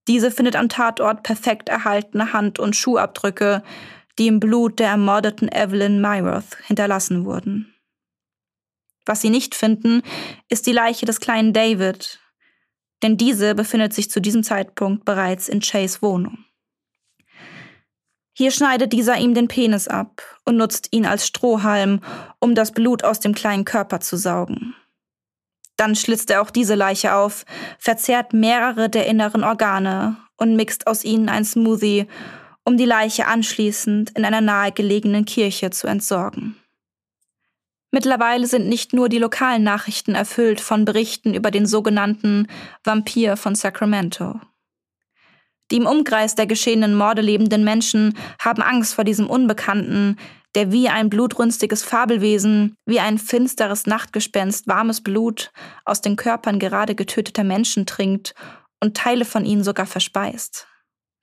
[0.07, 3.63] Diese findet am Tatort perfekt erhaltene Hand- und Schuhabdrücke,
[4.19, 7.73] die im Blut der ermordeten Evelyn Myroth hinterlassen wurden.
[9.05, 10.01] Was sie nicht finden,
[10.49, 12.19] ist die Leiche des kleinen David,
[13.03, 16.45] denn diese befindet sich zu diesem Zeitpunkt bereits in Chase Wohnung.
[18.37, 22.01] Hier schneidet dieser ihm den Penis ab und nutzt ihn als Strohhalm,
[22.39, 24.75] um das Blut aus dem kleinen Körper zu saugen.
[25.77, 27.45] Dann schlitzt er auch diese Leiche auf,
[27.79, 32.07] verzehrt mehrere der inneren Organe und mixt aus ihnen ein Smoothie,
[32.65, 36.57] um die Leiche anschließend in einer nahegelegenen Kirche zu entsorgen.
[37.91, 42.47] Mittlerweile sind nicht nur die lokalen Nachrichten erfüllt von Berichten über den sogenannten
[42.83, 44.41] Vampir von Sacramento.
[45.71, 50.17] Die im Umkreis der geschehenen Morde lebenden Menschen haben Angst vor diesem Unbekannten,
[50.53, 55.51] der wie ein blutrünstiges Fabelwesen, wie ein finsteres Nachtgespenst warmes Blut
[55.83, 58.35] aus den Körpern gerade getöteter Menschen trinkt
[58.81, 60.67] und Teile von ihnen sogar verspeist.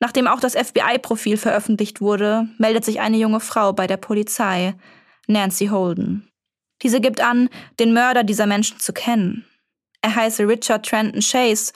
[0.00, 4.74] Nachdem auch das FBI-Profil veröffentlicht wurde, meldet sich eine junge Frau bei der Polizei,
[5.28, 6.28] Nancy Holden.
[6.82, 9.46] Diese gibt an, den Mörder dieser Menschen zu kennen.
[10.02, 11.72] Er heiße Richard Trenton Chase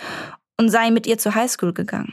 [0.59, 2.13] und sei mit ihr zur Highschool gegangen.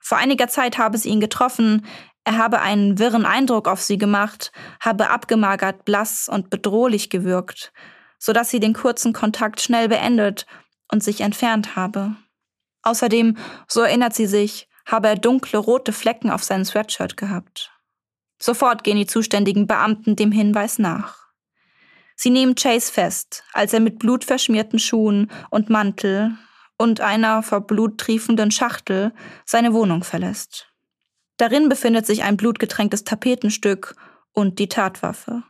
[0.00, 1.86] Vor einiger Zeit habe sie ihn getroffen,
[2.24, 7.72] er habe einen wirren Eindruck auf sie gemacht, habe abgemagert, blass und bedrohlich gewirkt,
[8.18, 10.46] so dass sie den kurzen Kontakt schnell beendet
[10.92, 12.16] und sich entfernt habe.
[12.82, 17.72] Außerdem, so erinnert sie sich, habe er dunkle rote Flecken auf seinem Sweatshirt gehabt.
[18.38, 21.28] Sofort gehen die zuständigen Beamten dem Hinweis nach.
[22.14, 26.36] Sie nehmen Chase fest, als er mit blutverschmierten Schuhen und Mantel
[26.78, 29.12] und einer vor Blut triefenden Schachtel
[29.44, 30.72] seine Wohnung verlässt.
[31.36, 33.94] Darin befindet sich ein blutgetränktes Tapetenstück
[34.32, 35.42] und die Tatwaffe.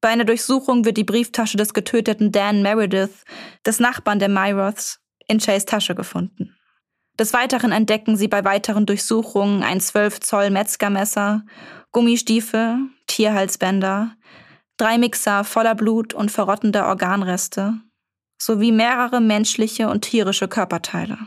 [0.00, 3.24] Bei einer Durchsuchung wird die Brieftasche des getöteten Dan Meredith,
[3.66, 6.56] des Nachbarn der Myroths, in Chase Tasche gefunden.
[7.18, 11.44] Des Weiteren entdecken sie bei weiteren Durchsuchungen ein 12 Zoll Metzgermesser,
[11.92, 14.16] Gummistiefel, Tierhalsbänder,
[14.76, 17.74] drei Mixer voller Blut und verrottender Organreste
[18.44, 21.18] sowie mehrere menschliche und tierische Körperteile.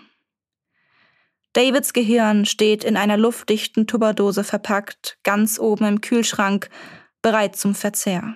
[1.53, 6.69] Davids Gehirn steht in einer luftdichten Tupperdose verpackt, ganz oben im Kühlschrank,
[7.21, 8.35] bereit zum Verzehr.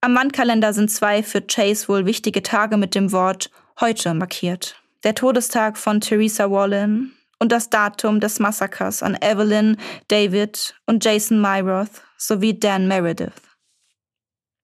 [0.00, 4.80] Am Wandkalender sind zwei für Chase wohl wichtige Tage mit dem Wort heute markiert.
[5.02, 11.40] Der Todestag von Theresa Wallen und das Datum des Massakers an Evelyn, David und Jason
[11.40, 13.47] Myroth sowie Dan Meredith.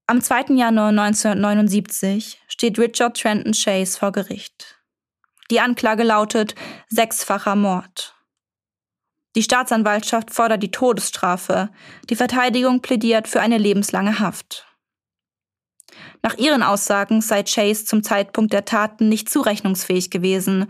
[0.06, 0.54] Am 2.
[0.56, 4.78] Januar 1979 steht Richard Trenton Chase vor Gericht.
[5.50, 6.54] Die Anklage lautet
[6.88, 8.14] sechsfacher Mord.
[9.34, 11.70] Die Staatsanwaltschaft fordert die Todesstrafe,
[12.10, 14.66] die Verteidigung plädiert für eine lebenslange Haft.
[16.20, 20.66] Nach ihren Aussagen sei Chase zum Zeitpunkt der Taten nicht zurechnungsfähig gewesen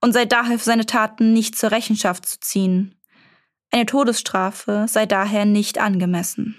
[0.00, 2.98] und sei daher für seine Taten nicht zur Rechenschaft zu ziehen.
[3.70, 6.58] Eine Todesstrafe sei daher nicht angemessen.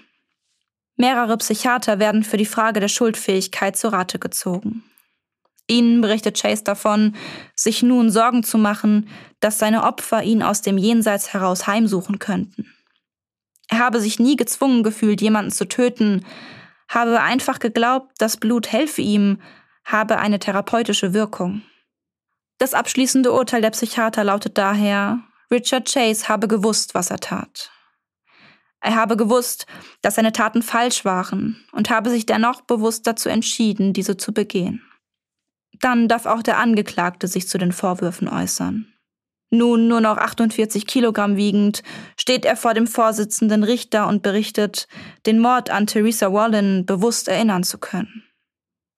[1.00, 4.84] Mehrere Psychiater werden für die Frage der Schuldfähigkeit zu Rate gezogen.
[5.66, 7.16] Ihnen berichtet Chase davon,
[7.54, 9.08] sich nun Sorgen zu machen,
[9.40, 12.70] dass seine Opfer ihn aus dem Jenseits heraus heimsuchen könnten.
[13.68, 16.26] Er habe sich nie gezwungen gefühlt, jemanden zu töten,
[16.86, 19.40] habe einfach geglaubt, das Blut helfe ihm,
[19.86, 21.62] habe eine therapeutische Wirkung.
[22.58, 27.70] Das abschließende Urteil der Psychiater lautet daher, Richard Chase habe gewusst, was er tat.
[28.80, 29.66] Er habe gewusst,
[30.02, 34.82] dass seine Taten falsch waren und habe sich dennoch bewusst dazu entschieden, diese zu begehen.
[35.80, 38.86] Dann darf auch der Angeklagte sich zu den Vorwürfen äußern.
[39.50, 41.82] Nun nur noch 48 Kilogramm wiegend,
[42.16, 44.86] steht er vor dem Vorsitzenden Richter und berichtet,
[45.26, 48.24] den Mord an Theresa Wallen bewusst erinnern zu können.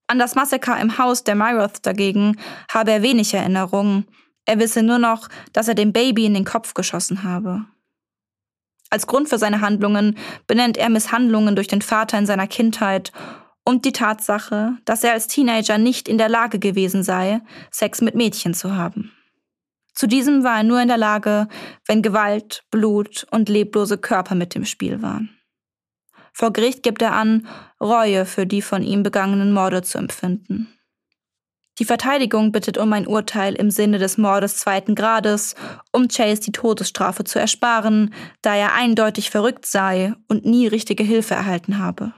[0.08, 2.36] An das Massaker im Haus der Myroth dagegen
[2.70, 4.04] habe er wenig Erinnerung.
[4.44, 7.64] Er wisse nur noch, dass er dem Baby in den Kopf geschossen habe.
[8.92, 13.10] Als Grund für seine Handlungen benennt er Misshandlungen durch den Vater in seiner Kindheit
[13.64, 18.14] und die Tatsache, dass er als Teenager nicht in der Lage gewesen sei, Sex mit
[18.14, 19.10] Mädchen zu haben.
[19.94, 21.48] Zu diesem war er nur in der Lage,
[21.86, 25.30] wenn Gewalt, Blut und leblose Körper mit im Spiel waren.
[26.34, 27.46] Vor Gericht gibt er an,
[27.80, 30.68] Reue für die von ihm begangenen Morde zu empfinden.
[31.82, 35.56] Die Verteidigung bittet um ein Urteil im Sinne des Mordes zweiten Grades,
[35.90, 41.34] um Chase die Todesstrafe zu ersparen, da er eindeutig verrückt sei und nie richtige Hilfe
[41.34, 42.12] erhalten habe.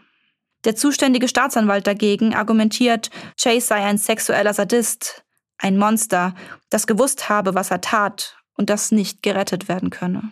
[0.64, 3.08] Der zuständige Staatsanwalt dagegen argumentiert,
[3.40, 5.24] Chase sei ein sexueller Sadist,
[5.56, 6.34] ein Monster,
[6.68, 10.30] das gewusst habe, was er tat und das nicht gerettet werden könne.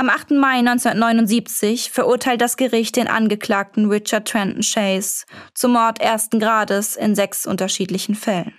[0.00, 0.30] Am 8.
[0.30, 7.14] Mai 1979 verurteilt das Gericht den Angeklagten Richard Trenton Chase zum Mord ersten Grades in
[7.14, 8.54] sechs unterschiedlichen Fällen.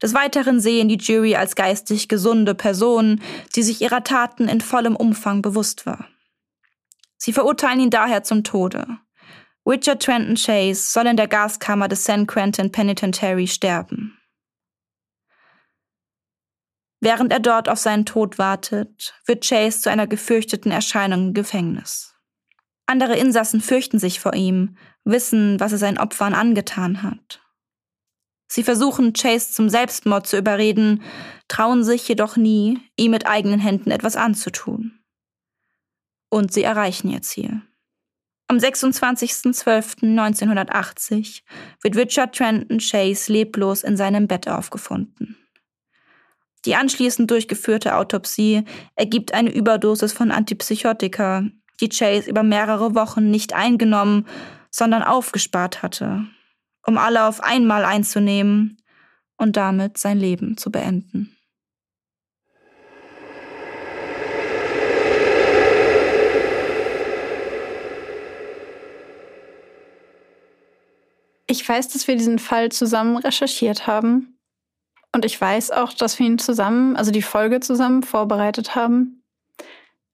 [0.00, 3.20] Des Weiteren sehen die Jury als geistig gesunde Person,
[3.54, 6.08] die sich ihrer Taten in vollem Umfang bewusst war.
[7.18, 8.86] Sie verurteilen ihn daher zum Tode.
[9.66, 14.16] Richard Trenton Chase soll in der Gaskammer des San Quentin Penitentiary sterben.
[17.02, 22.14] Während er dort auf seinen Tod wartet, wird Chase zu einer gefürchteten Erscheinung im Gefängnis.
[22.86, 27.40] Andere Insassen fürchten sich vor ihm, wissen, was er seinen Opfern angetan hat.
[28.46, 31.02] Sie versuchen, Chase zum Selbstmord zu überreden,
[31.48, 35.00] trauen sich jedoch nie, ihm mit eigenen Händen etwas anzutun.
[36.28, 37.62] Und sie erreichen ihr Ziel.
[38.46, 41.42] Am 26.12.1980
[41.82, 45.41] wird Richard Trenton Chase leblos in seinem Bett aufgefunden.
[46.64, 51.44] Die anschließend durchgeführte Autopsie ergibt eine Überdosis von Antipsychotika,
[51.80, 54.26] die Chase über mehrere Wochen nicht eingenommen,
[54.70, 56.24] sondern aufgespart hatte,
[56.86, 58.78] um alle auf einmal einzunehmen
[59.36, 61.36] und damit sein Leben zu beenden.
[71.48, 74.31] Ich weiß, dass wir diesen Fall zusammen recherchiert haben.
[75.14, 79.22] Und ich weiß auch, dass wir ihn zusammen, also die Folge zusammen vorbereitet haben.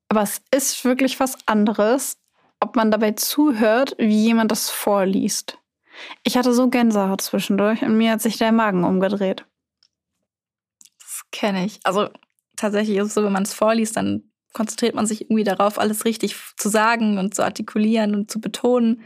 [0.09, 2.19] Aber es ist wirklich was anderes,
[2.61, 5.59] ob man dabei zuhört, wie jemand das vorliest.
[6.25, 9.45] Ich hatte so Gänsehaut zwischendurch und mir hat sich der Magen umgedreht.
[10.99, 11.81] Das kenne ich.
[11.85, 12.09] Also
[12.57, 16.05] tatsächlich ist es so, wenn man es vorliest, dann konzentriert man sich irgendwie darauf, alles
[16.05, 19.03] richtig zu sagen und zu artikulieren und zu betonen.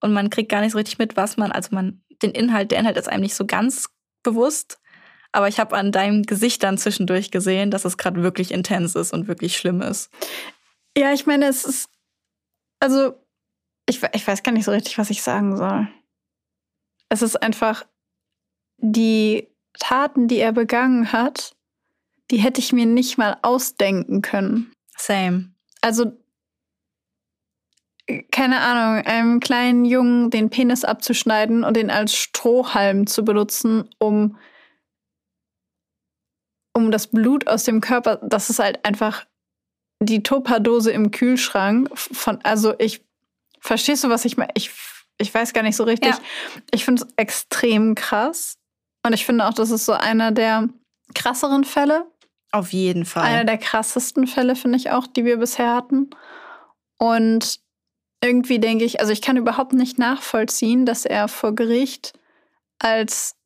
[0.00, 2.80] Und man kriegt gar nicht so richtig mit, was man, also man, den Inhalt, der
[2.80, 3.90] Inhalt ist einem nicht so ganz
[4.22, 4.79] bewusst.
[5.32, 9.12] Aber ich habe an deinem Gesicht dann zwischendurch gesehen, dass es gerade wirklich intens ist
[9.12, 10.10] und wirklich schlimm ist.
[10.96, 11.88] Ja, ich meine, es ist.
[12.80, 13.14] Also,
[13.86, 15.88] ich, ich weiß gar nicht so richtig, was ich sagen soll.
[17.08, 17.86] Es ist einfach
[18.78, 19.48] die
[19.78, 21.54] Taten, die er begangen hat,
[22.30, 24.72] die hätte ich mir nicht mal ausdenken können.
[24.96, 25.50] Same.
[25.80, 26.12] Also,
[28.30, 34.36] keine Ahnung, einem kleinen Jungen den Penis abzuschneiden und den als Strohhalm zu benutzen, um
[36.72, 39.26] um das Blut aus dem Körper, das ist halt einfach
[40.02, 43.04] die Tuperdose im Kühlschrank von, also ich,
[43.60, 44.52] verstehst du, was ich meine?
[44.54, 44.70] Ich,
[45.18, 46.10] ich weiß gar nicht so richtig.
[46.10, 46.20] Ja.
[46.72, 48.56] Ich finde es extrem krass.
[49.04, 50.68] Und ich finde auch, das ist so einer der
[51.14, 52.06] krasseren Fälle.
[52.52, 53.24] Auf jeden Fall.
[53.24, 56.10] Einer der krassesten Fälle, finde ich auch, die wir bisher hatten.
[56.98, 57.60] Und
[58.22, 62.12] irgendwie denke ich, also ich kann überhaupt nicht nachvollziehen, dass er vor Gericht
[62.78, 63.36] als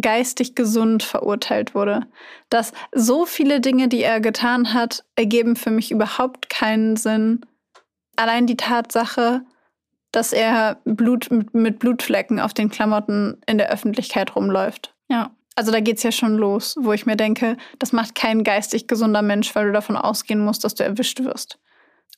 [0.00, 2.06] geistig gesund verurteilt wurde.
[2.50, 7.40] Dass so viele Dinge, die er getan hat, ergeben für mich überhaupt keinen Sinn.
[8.16, 9.42] Allein die Tatsache,
[10.12, 14.94] dass er Blut mit, Blutflecken auf den Klamotten in der Öffentlichkeit rumläuft.
[15.08, 15.30] Ja.
[15.54, 19.22] Also da geht's ja schon los, wo ich mir denke, das macht kein geistig gesunder
[19.22, 21.58] Mensch, weil du davon ausgehen musst, dass du erwischt wirst.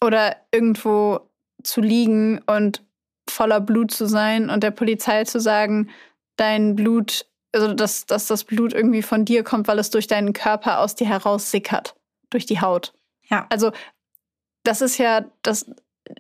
[0.05, 1.21] Oder irgendwo
[1.63, 2.83] zu liegen und
[3.29, 5.89] voller Blut zu sein und der Polizei zu sagen,
[6.37, 10.33] dein Blut, also dass, dass das Blut irgendwie von dir kommt, weil es durch deinen
[10.33, 11.95] Körper aus dir heraus sickert,
[12.31, 12.93] durch die Haut.
[13.29, 13.47] Ja.
[13.51, 13.73] Also
[14.63, 15.71] das ist ja, das,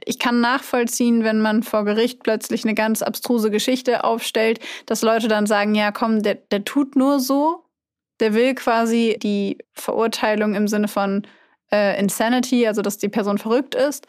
[0.04, 5.28] ich kann nachvollziehen, wenn man vor Gericht plötzlich eine ganz abstruse Geschichte aufstellt, dass Leute
[5.28, 7.64] dann sagen, ja komm, der, der tut nur so,
[8.20, 11.26] der will quasi die Verurteilung im Sinne von
[11.72, 14.06] äh, Insanity, also dass die Person verrückt ist.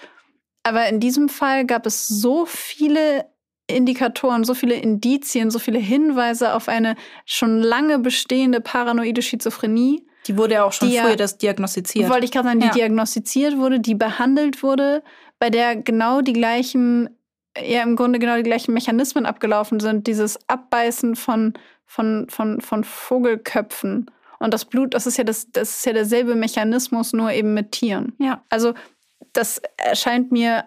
[0.64, 3.26] Aber in diesem Fall gab es so viele
[3.72, 6.96] Indikatoren, so viele Indizien, so viele Hinweise auf eine
[7.26, 10.06] schon lange bestehende paranoide Schizophrenie.
[10.28, 12.10] Die wurde ja auch schon früher das diagnostiziert.
[12.10, 12.74] Wollte ich gerade sagen, die ja.
[12.74, 15.04] diagnostiziert wurde, die behandelt wurde,
[15.40, 17.10] bei der genau die gleichen,
[17.58, 20.06] ja im Grunde genau die gleichen Mechanismen abgelaufen sind.
[20.06, 21.54] Dieses Abbeißen von,
[21.86, 24.12] von, von, von Vogelköpfen.
[24.38, 27.72] Und das Blut, das ist ja das, das ist ja derselbe Mechanismus, nur eben mit
[27.72, 28.14] Tieren.
[28.20, 28.44] Ja.
[28.50, 28.74] Also
[29.34, 30.66] das erscheint mir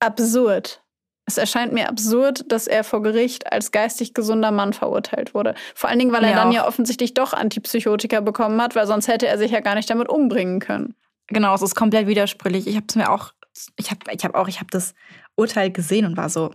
[0.00, 0.82] absurd.
[1.28, 5.54] Es erscheint mir absurd, dass er vor Gericht als geistig gesunder Mann verurteilt wurde.
[5.74, 6.36] Vor allen Dingen, weil er ja.
[6.36, 9.90] dann ja offensichtlich doch Antipsychotika bekommen hat, weil sonst hätte er sich ja gar nicht
[9.90, 10.94] damit umbringen können.
[11.26, 12.66] Genau, es ist komplett widersprüchlich.
[12.66, 13.34] Ich habe es mir auch,
[13.76, 14.94] ich habe ich hab auch, ich habe das
[15.36, 16.50] Urteil gesehen und war so,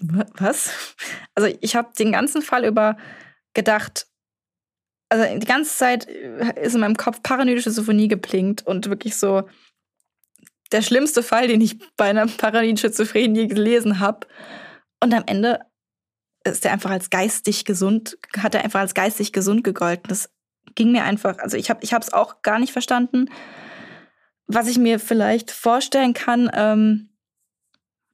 [0.00, 0.72] was?
[1.36, 2.96] Also ich habe den ganzen Fall über
[3.54, 4.08] gedacht,
[5.10, 9.44] also die ganze Zeit ist in meinem Kopf paranoide Symphonie geplinkt und wirklich so,
[10.74, 14.26] der schlimmste Fall, den ich bei einer paranoiden Schizophrenie gelesen habe.
[15.00, 15.60] Und am Ende
[16.44, 20.08] ist er einfach als geistig gesund, hat er einfach als geistig gesund gegolten.
[20.08, 20.30] Das
[20.74, 23.30] ging mir einfach, also ich habe ich es auch gar nicht verstanden.
[24.46, 27.10] Was ich mir vielleicht vorstellen kann, ähm,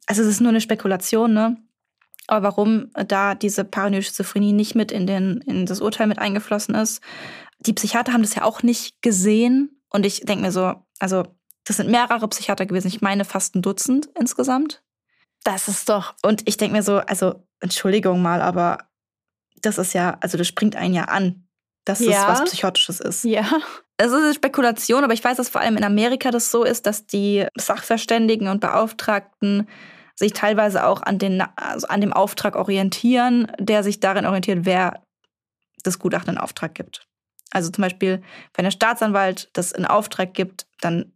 [0.06, 1.56] also es ist nur eine Spekulation, ne?
[2.26, 6.76] Aber warum da diese paranoide Schizophrenie nicht mit in, den, in das Urteil mit eingeflossen
[6.76, 7.02] ist.
[7.58, 9.82] Die Psychiater haben das ja auch nicht gesehen.
[9.88, 11.24] Und ich denke mir so, also
[11.64, 12.88] das sind mehrere Psychiater gewesen.
[12.88, 14.82] Ich meine fast ein Dutzend insgesamt.
[15.44, 16.14] Das ist doch.
[16.22, 18.78] Und ich denke mir so, also Entschuldigung mal, aber
[19.62, 21.46] das ist ja, also das springt einen ja an,
[21.84, 22.26] dass ja.
[22.26, 23.24] das was Psychotisches ist.
[23.24, 23.46] Ja.
[23.96, 26.86] Es ist eine Spekulation, aber ich weiß, dass vor allem in Amerika das so ist,
[26.86, 29.68] dass die Sachverständigen und Beauftragten
[30.14, 35.02] sich teilweise auch an, den, also an dem Auftrag orientieren, der sich darin orientiert, wer
[35.82, 37.06] das Gutachten in Auftrag gibt.
[37.50, 38.22] Also zum Beispiel,
[38.54, 41.12] wenn der Staatsanwalt das in Auftrag gibt, dann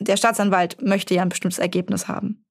[0.00, 2.44] der Staatsanwalt möchte ja ein bestimmtes Ergebnis haben.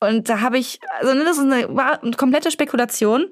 [0.00, 3.26] Und da habe ich, also ne, das ist eine, war eine komplette Spekulation.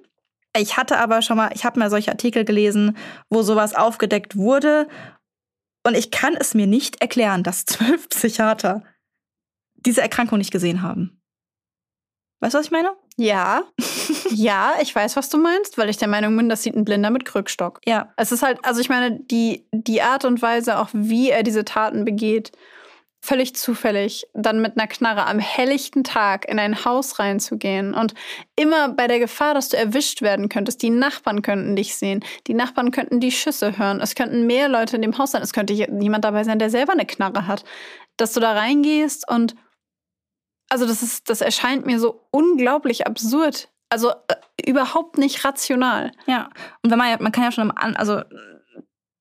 [0.57, 2.97] Ich hatte aber schon mal, ich habe mal solche Artikel gelesen,
[3.29, 4.89] wo sowas aufgedeckt wurde.
[5.87, 8.83] Und ich kann es mir nicht erklären, dass zwölf Psychiater
[9.75, 11.21] diese Erkrankung nicht gesehen haben.
[12.41, 12.93] Weißt du, was ich meine?
[13.17, 13.65] Ja.
[14.31, 17.11] ja, ich weiß, was du meinst, weil ich der Meinung bin, das sieht ein Blinder
[17.11, 17.81] mit Krückstock.
[17.85, 18.13] Ja.
[18.17, 21.65] Es ist halt, also ich meine, die, die Art und Weise, auch wie er diese
[21.65, 22.53] Taten begeht,
[23.25, 28.13] völlig zufällig dann mit einer Knarre am helllichten Tag in ein Haus reinzugehen und
[28.55, 32.53] immer bei der Gefahr, dass du erwischt werden könntest, die Nachbarn könnten dich sehen, die
[32.53, 35.73] Nachbarn könnten die Schüsse hören, es könnten mehr Leute in dem Haus sein, es könnte
[35.73, 37.65] jemand dabei sein, der selber eine Knarre hat,
[38.19, 39.57] dass du da reingehst und
[40.69, 43.69] also das ist, das erscheint mir so unglaublich absurd.
[43.89, 44.35] Also äh,
[44.67, 46.11] überhaupt nicht rational.
[46.27, 46.51] Ja.
[46.83, 48.23] Und wenn man man kann ja schon am, also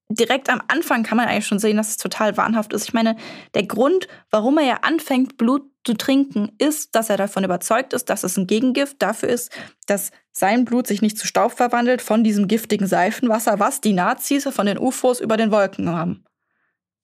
[0.09, 2.85] direkt am Anfang kann man eigentlich schon sehen, dass es total wahnhaft ist.
[2.85, 3.15] Ich meine,
[3.53, 8.09] der Grund, warum er ja anfängt, Blut zu trinken, ist, dass er davon überzeugt ist,
[8.09, 9.51] dass es ein Gegengift dafür ist,
[9.87, 14.47] dass sein Blut sich nicht zu Staub verwandelt von diesem giftigen Seifenwasser, was die Nazis
[14.49, 16.23] von den UFOs über den Wolken haben.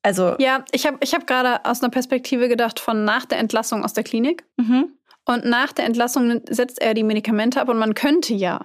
[0.02, 3.84] Also ja, ich habe ich hab gerade aus einer Perspektive gedacht von nach der Entlassung
[3.84, 4.46] aus der Klinik.
[4.58, 4.94] Mhm.
[5.26, 8.62] Und nach der Entlassung setzt er die Medikamente ab und man könnte ja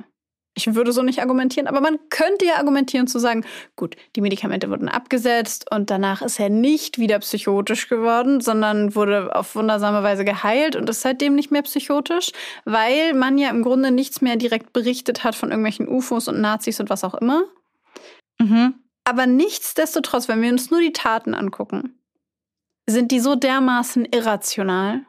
[0.55, 3.45] ich würde so nicht argumentieren, aber man könnte ja argumentieren zu sagen,
[3.75, 9.35] gut, die Medikamente wurden abgesetzt und danach ist er nicht wieder psychotisch geworden, sondern wurde
[9.35, 12.31] auf wundersame Weise geheilt und ist seitdem nicht mehr psychotisch,
[12.65, 16.79] weil man ja im Grunde nichts mehr direkt berichtet hat von irgendwelchen UFOs und Nazis
[16.79, 17.43] und was auch immer.
[18.39, 18.75] Mhm.
[19.05, 21.99] Aber nichtsdestotrotz, wenn wir uns nur die Taten angucken,
[22.87, 25.03] sind die so dermaßen irrational.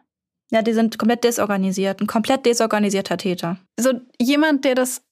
[0.51, 3.57] Ja, die sind komplett desorganisiert, ein komplett desorganisierter Täter.
[3.79, 5.04] So jemand, der das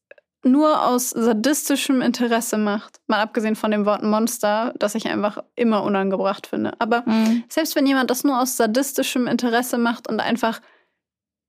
[0.44, 5.84] nur aus sadistischem Interesse macht, mal abgesehen von dem Wort Monster, das ich einfach immer
[5.84, 6.74] unangebracht finde.
[6.80, 7.44] Aber mhm.
[7.48, 10.62] selbst wenn jemand das nur aus sadistischem Interesse macht und einfach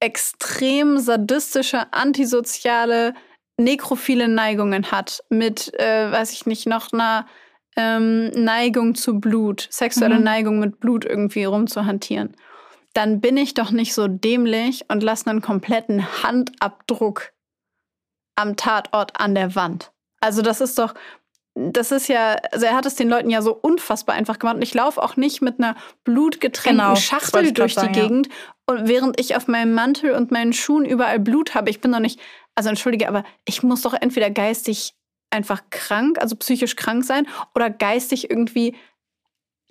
[0.01, 3.15] extrem sadistische, antisoziale,
[3.57, 7.27] nekrophile Neigungen hat, mit, äh, weiß ich nicht, noch einer
[7.77, 10.25] ähm, Neigung zu Blut, sexuelle mhm.
[10.25, 12.37] Neigung mit Blut irgendwie rumzuhantieren,
[12.93, 17.34] dann bin ich doch nicht so dämlich und lasse einen kompletten Handabdruck
[18.37, 19.93] am Tatort an der Wand.
[20.21, 20.95] Also das ist doch,
[21.55, 24.57] das ist ja, also er hat es den Leuten ja so unfassbar einfach gemacht.
[24.57, 28.27] Und ich laufe auch nicht mit einer blutgetränkten genau, Schachtel durch die sagen, Gegend.
[28.29, 28.35] Ja.
[28.67, 32.01] Und während ich auf meinem Mantel und meinen Schuhen überall Blut habe, ich bin doch
[32.01, 32.19] nicht,
[32.55, 34.95] also entschuldige, aber ich muss doch entweder geistig
[35.31, 38.77] einfach krank, also psychisch krank sein, oder geistig irgendwie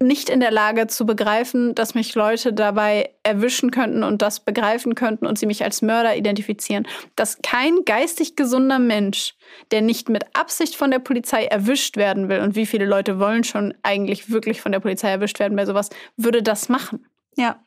[0.04, 4.96] nicht in der Lage zu begreifen, dass mich Leute dabei erwischen könnten und das begreifen
[4.96, 6.88] könnten und sie mich als Mörder identifizieren.
[7.16, 9.36] Dass kein geistig gesunder Mensch,
[9.72, 13.44] der nicht mit Absicht von der Polizei erwischt werden will, und wie viele Leute wollen
[13.44, 17.08] schon eigentlich wirklich von der Polizei erwischt werden bei sowas, würde das machen.
[17.36, 17.64] Ja.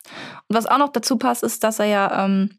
[0.49, 2.59] Und was auch noch dazu passt, ist, dass er ja, ähm,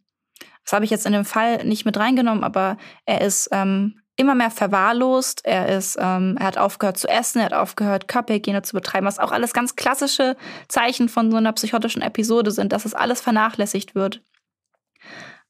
[0.64, 4.36] das habe ich jetzt in dem Fall nicht mit reingenommen, aber er ist ähm, immer
[4.36, 5.46] mehr verwahrlost.
[5.46, 9.20] Er ist, ähm, er hat aufgehört zu essen, er hat aufgehört, Körperhygiene zu betreiben, was
[9.20, 10.36] auch alles ganz klassische
[10.68, 14.22] Zeichen von so einer psychotischen Episode sind, dass es alles vernachlässigt wird.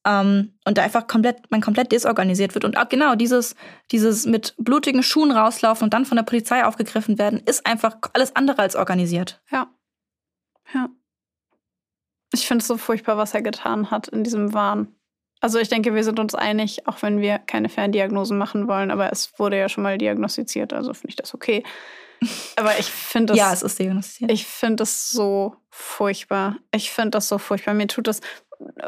[0.06, 2.66] Ähm, und da einfach komplett, man komplett desorganisiert wird.
[2.66, 3.56] Und auch genau dieses,
[3.92, 8.36] dieses mit blutigen Schuhen rauslaufen und dann von der Polizei aufgegriffen werden, ist einfach alles
[8.36, 9.42] andere als organisiert.
[9.50, 9.68] Ja.
[10.74, 10.90] Ja.
[12.34, 14.97] Ich finde es so furchtbar, was er getan hat in diesem Wahn.
[15.48, 19.14] Also ich denke, wir sind uns einig, auch wenn wir keine Ferndiagnosen machen wollen, aber
[19.14, 21.64] es wurde ja schon mal diagnostiziert, also finde ich das okay.
[22.58, 23.40] Aber ich finde es.
[23.40, 24.30] ja, es ist diagnostiziert.
[24.30, 26.58] Ich finde es so furchtbar.
[26.74, 27.76] Ich finde das so furchtbar.
[27.76, 28.20] Mir tut das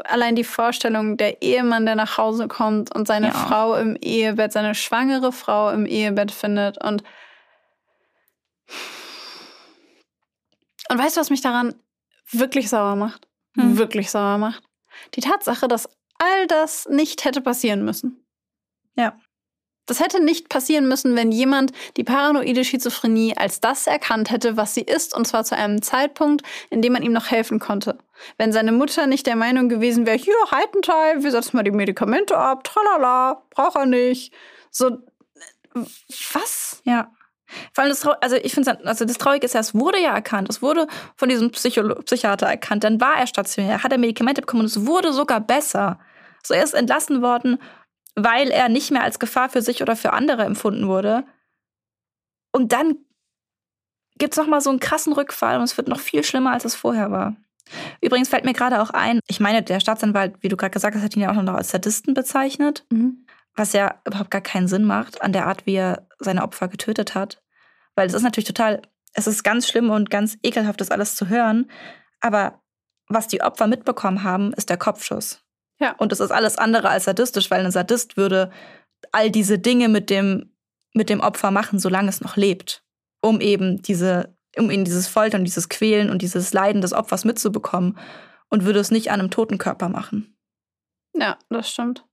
[0.04, 3.32] allein die Vorstellung, der Ehemann, der nach Hause kommt und seine ja.
[3.32, 7.02] Frau im Ehebett, seine schwangere Frau im Ehebett findet und.
[10.90, 11.74] Und weißt du, was mich daran
[12.32, 13.26] wirklich sauer macht?
[13.54, 13.78] Hm.
[13.78, 14.62] Wirklich sauer macht?
[15.14, 15.88] Die Tatsache, dass
[16.20, 18.24] all das nicht hätte passieren müssen.
[18.96, 19.18] Ja.
[19.86, 24.72] Das hätte nicht passieren müssen, wenn jemand die paranoide Schizophrenie als das erkannt hätte, was
[24.72, 27.98] sie ist, und zwar zu einem Zeitpunkt, in dem man ihm noch helfen konnte.
[28.38, 32.36] Wenn seine Mutter nicht der Meinung gewesen wäre, hier, Heitenteil, wir setzen mal die Medikamente
[32.36, 34.32] ab, tralala, braucht er nicht.
[34.70, 34.98] So,
[35.74, 36.82] was?
[36.84, 37.10] Ja.
[37.72, 40.48] Vor allem das, also ich finde, also das Traurige ist ja, es wurde ja erkannt,
[40.48, 44.60] es wurde von diesem Psycho Psychiater erkannt, dann war er stationär, hat er Medikamente bekommen
[44.60, 45.98] und es wurde sogar besser.
[46.42, 47.58] So, er ist entlassen worden,
[48.14, 51.24] weil er nicht mehr als Gefahr für sich oder für andere empfunden wurde.
[52.52, 52.96] Und dann
[54.18, 56.74] gibt es nochmal so einen krassen Rückfall und es wird noch viel schlimmer, als es
[56.74, 57.36] vorher war.
[58.00, 61.02] Übrigens fällt mir gerade auch ein, ich meine, der Staatsanwalt, wie du gerade gesagt hast,
[61.02, 63.26] hat ihn ja auch noch als Sadisten bezeichnet, mhm.
[63.54, 67.14] was ja überhaupt gar keinen Sinn macht an der Art, wie er seine Opfer getötet
[67.14, 67.42] hat.
[67.94, 68.82] Weil es ist natürlich total,
[69.14, 71.70] es ist ganz schlimm und ganz ekelhaft, das alles zu hören.
[72.20, 72.60] Aber
[73.08, 75.42] was die Opfer mitbekommen haben, ist der Kopfschuss.
[75.80, 75.94] Ja.
[75.96, 78.50] Und es ist alles andere als sadistisch, weil ein Sadist würde
[79.12, 80.54] all diese Dinge mit dem,
[80.94, 82.84] mit dem Opfer machen, solange es noch lebt,
[83.22, 87.98] um eben diese, um ihnen dieses Foltern, dieses Quälen und dieses Leiden des Opfers mitzubekommen
[88.50, 90.36] und würde es nicht an einem toten Körper machen.
[91.16, 92.04] Ja, das stimmt.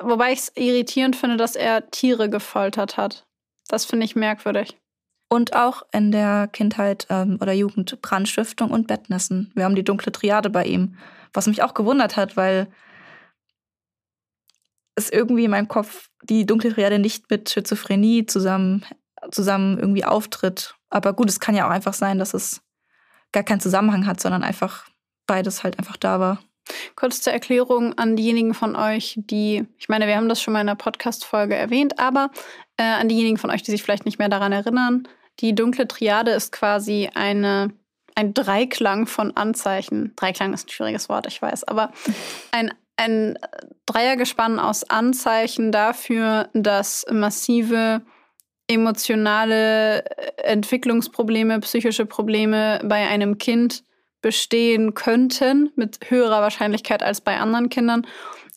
[0.00, 3.26] Wobei ich es irritierend finde, dass er Tiere gefoltert hat.
[3.68, 4.78] Das finde ich merkwürdig.
[5.28, 9.52] Und auch in der Kindheit ähm, oder Jugend Brandstiftung und Bettnässen.
[9.54, 10.96] Wir haben die dunkle Triade bei ihm.
[11.38, 12.66] Was mich auch gewundert hat, weil
[14.96, 18.84] es irgendwie in meinem Kopf die dunkle Triade nicht mit Schizophrenie zusammen,
[19.30, 20.74] zusammen irgendwie auftritt.
[20.90, 22.60] Aber gut, es kann ja auch einfach sein, dass es
[23.30, 24.88] gar keinen Zusammenhang hat, sondern einfach
[25.28, 26.40] beides halt einfach da war.
[26.96, 30.60] Kurz zur Erklärung an diejenigen von euch, die, ich meine, wir haben das schon mal
[30.60, 32.30] in einer Podcast-Folge erwähnt, aber
[32.78, 35.06] äh, an diejenigen von euch, die sich vielleicht nicht mehr daran erinnern,
[35.38, 37.72] die dunkle Triade ist quasi eine
[38.18, 40.12] ein Dreiklang von Anzeichen.
[40.16, 41.92] Dreiklang ist ein schwieriges Wort, ich weiß, aber
[42.50, 43.38] ein, ein
[43.86, 48.02] Dreiergespann aus Anzeichen dafür, dass massive
[48.66, 50.04] emotionale
[50.38, 53.84] Entwicklungsprobleme, psychische Probleme bei einem Kind
[54.20, 58.04] bestehen könnten, mit höherer Wahrscheinlichkeit als bei anderen Kindern.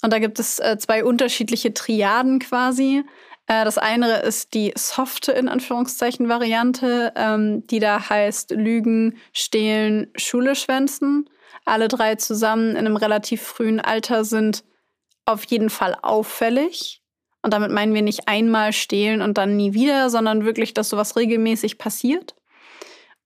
[0.01, 3.03] Und da gibt es äh, zwei unterschiedliche Triaden quasi.
[3.51, 10.07] Äh, das eine ist die softe, in Anführungszeichen, Variante, ähm, die da heißt Lügen, Stehlen,
[10.15, 11.29] Schule schwänzen.
[11.65, 14.63] Alle drei zusammen in einem relativ frühen Alter sind
[15.25, 17.01] auf jeden Fall auffällig.
[17.43, 21.17] Und damit meinen wir nicht einmal stehlen und dann nie wieder, sondern wirklich, dass sowas
[21.17, 22.35] regelmäßig passiert.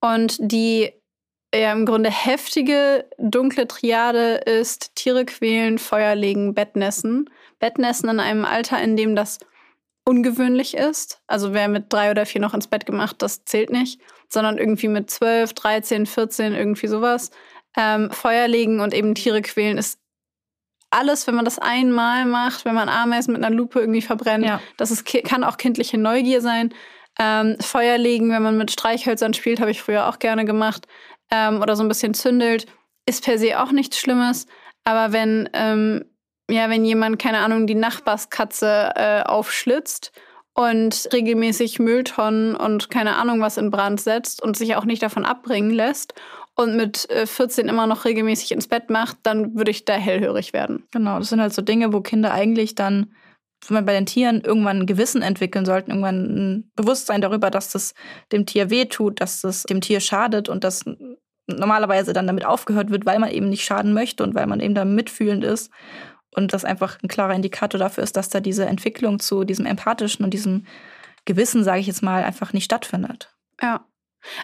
[0.00, 0.90] Und die
[1.54, 7.30] ja im Grunde heftige dunkle Triade ist Tiere quälen, Feuer legen, Bettnässen.
[7.60, 9.38] Bettnässen in einem Alter, in dem das
[10.06, 11.20] ungewöhnlich ist.
[11.26, 14.88] Also wer mit drei oder vier noch ins Bett gemacht, das zählt nicht, sondern irgendwie
[14.88, 17.30] mit zwölf, 13, 14, irgendwie sowas.
[17.76, 19.98] Ähm, Feuer legen und eben Tiere quälen ist
[20.90, 24.60] alles, wenn man das einmal macht, wenn man Ameisen mit einer Lupe irgendwie verbrennt, ja.
[24.76, 26.72] das ist, kann auch kindliche Neugier sein.
[27.18, 30.86] Ähm, Feuer legen, wenn man mit Streichhölzern spielt, habe ich früher auch gerne gemacht.
[31.30, 32.66] Ähm, oder so ein bisschen zündelt,
[33.06, 34.46] ist per se auch nichts Schlimmes.
[34.84, 36.04] Aber wenn, ähm,
[36.50, 40.12] ja, wenn jemand, keine Ahnung, die Nachbarskatze äh, aufschlitzt
[40.54, 45.24] und regelmäßig Mülltonnen und keine Ahnung was in Brand setzt und sich auch nicht davon
[45.24, 46.14] abbringen lässt
[46.54, 50.52] und mit 14 äh, immer noch regelmäßig ins Bett macht, dann würde ich da hellhörig
[50.52, 50.84] werden.
[50.92, 53.14] Genau, das sind halt so Dinge, wo Kinder eigentlich dann
[53.68, 57.70] wenn man bei den Tieren irgendwann ein Gewissen entwickeln sollten, irgendwann ein Bewusstsein darüber, dass
[57.70, 57.94] das
[58.32, 60.84] dem Tier wehtut, dass das dem Tier schadet und dass
[61.46, 64.74] normalerweise dann damit aufgehört wird, weil man eben nicht schaden möchte und weil man eben
[64.74, 65.70] da mitfühlend ist.
[66.36, 70.24] Und das einfach ein klarer Indikator dafür ist, dass da diese Entwicklung zu diesem empathischen
[70.24, 70.66] und diesem
[71.24, 73.34] Gewissen, sage ich jetzt mal, einfach nicht stattfindet.
[73.60, 73.84] Ja.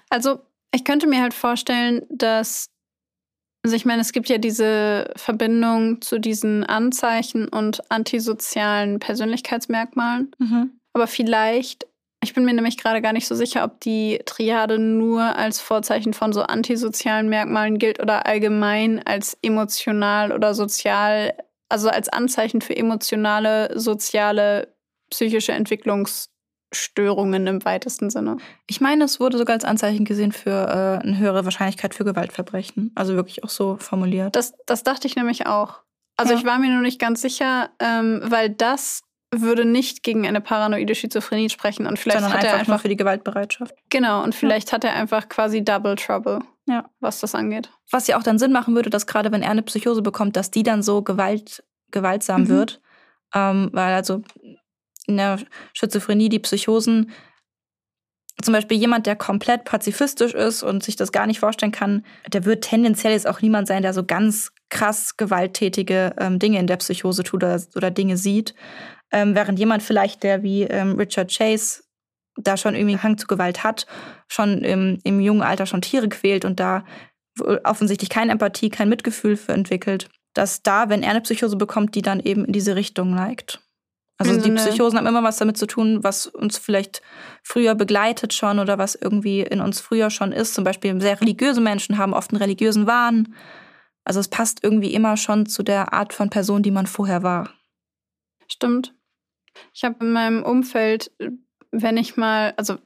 [0.09, 0.40] Also
[0.74, 2.72] ich könnte mir halt vorstellen, dass
[3.64, 10.34] also ich meine, es gibt ja diese Verbindung zu diesen Anzeichen und antisozialen Persönlichkeitsmerkmalen.
[10.38, 10.80] Mhm.
[10.95, 11.86] Aber vielleicht,
[12.24, 16.12] ich bin mir nämlich gerade gar nicht so sicher, ob die Triade nur als Vorzeichen
[16.12, 21.32] von so antisozialen Merkmalen gilt oder allgemein als emotional oder sozial,
[21.72, 24.74] also als Anzeichen für emotionale, soziale,
[25.10, 26.28] psychische Entwicklungs-
[26.74, 28.38] Störungen im weitesten Sinne.
[28.66, 32.92] Ich meine, es wurde sogar als Anzeichen gesehen für äh, eine höhere Wahrscheinlichkeit für Gewaltverbrechen.
[32.94, 34.34] Also wirklich auch so formuliert.
[34.34, 35.82] Das, das dachte ich nämlich auch.
[36.16, 36.38] Also ja.
[36.38, 39.02] ich war mir nur nicht ganz sicher, ähm, weil das
[39.34, 42.88] würde nicht gegen eine paranoide Schizophrenie sprechen und vielleicht Sondern hat einfach er einfach für
[42.88, 43.74] die Gewaltbereitschaft.
[43.88, 44.74] Genau und vielleicht ja.
[44.74, 46.88] hat er einfach quasi Double Trouble, ja.
[47.00, 47.70] was das angeht.
[47.90, 50.50] Was ja auch dann Sinn machen würde, dass gerade wenn er eine Psychose bekommt, dass
[50.50, 52.48] die dann so gewalt, gewaltsam mhm.
[52.48, 52.80] wird,
[53.34, 54.22] ähm, weil also
[55.06, 55.38] in der
[55.72, 57.10] Schizophrenie die Psychosen
[58.40, 62.44] zum Beispiel jemand, der komplett pazifistisch ist und sich das gar nicht vorstellen kann, der
[62.44, 66.78] wird tendenziell jetzt auch niemand sein, der so ganz krass gewalttätige ähm, Dinge in der
[66.78, 68.54] Psychose tut oder, oder Dinge sieht.
[69.12, 71.82] Ähm, während jemand vielleicht, der wie ähm, Richard Chase
[72.37, 73.87] da schon irgendwie einen Hang zu Gewalt hat,
[74.28, 76.85] schon im, im jungen Alter schon Tiere quält und da
[77.64, 82.03] offensichtlich keine Empathie, kein Mitgefühl für entwickelt, dass da, wenn er eine Psychose bekommt, die
[82.03, 83.61] dann eben in diese Richtung neigt.
[84.18, 87.03] Also die Psychosen haben immer was damit zu tun, was uns vielleicht
[87.43, 90.55] früher begleitet schon oder was irgendwie in uns früher schon ist.
[90.55, 93.35] Zum Beispiel sehr religiöse Menschen haben oft einen religiösen Wahn.
[94.05, 97.51] Also es passt irgendwie immer schon zu der Art von Person, die man vorher war.
[98.47, 98.95] Stimmt.
[99.74, 101.11] Ich habe in meinem Umfeld,
[101.72, 102.76] wenn ich mal, also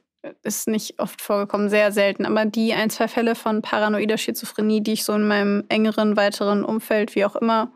[0.43, 4.93] ist nicht oft vorgekommen, sehr selten, aber die ein, zwei Fälle von paranoider Schizophrenie, die
[4.93, 7.71] ich so in meinem engeren, weiteren Umfeld, wie auch immer,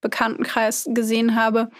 [0.00, 1.70] Bekanntenkreis gesehen habe,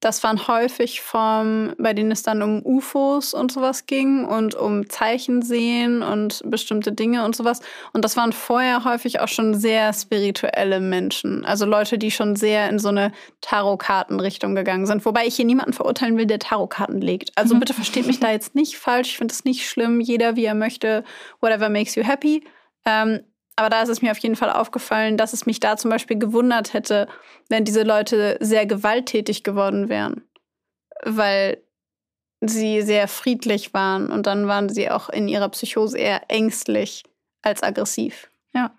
[0.00, 4.88] das waren häufig vom, bei denen es dann um UFOs und sowas ging und um
[4.88, 7.60] Zeichen sehen und bestimmte Dinge und sowas.
[7.92, 11.44] Und das waren vorher häufig auch schon sehr spirituelle Menschen.
[11.44, 15.04] Also Leute, die schon sehr in so eine Tarotkartenrichtung gegangen sind.
[15.04, 17.36] Wobei ich hier niemanden verurteilen will, der Tarotkarten legt.
[17.36, 17.60] Also mhm.
[17.60, 19.10] bitte versteht mich da jetzt nicht falsch.
[19.10, 20.00] Ich finde es nicht schlimm.
[20.00, 21.04] Jeder, wie er möchte.
[21.40, 22.42] Whatever makes you happy.
[22.86, 23.20] Ähm,
[23.60, 26.18] aber da ist es mir auf jeden Fall aufgefallen, dass es mich da zum Beispiel
[26.18, 27.08] gewundert hätte,
[27.50, 30.22] wenn diese Leute sehr gewalttätig geworden wären.
[31.02, 31.58] Weil
[32.40, 37.04] sie sehr friedlich waren und dann waren sie auch in ihrer Psychose eher ängstlich
[37.42, 38.30] als aggressiv.
[38.54, 38.74] Ja.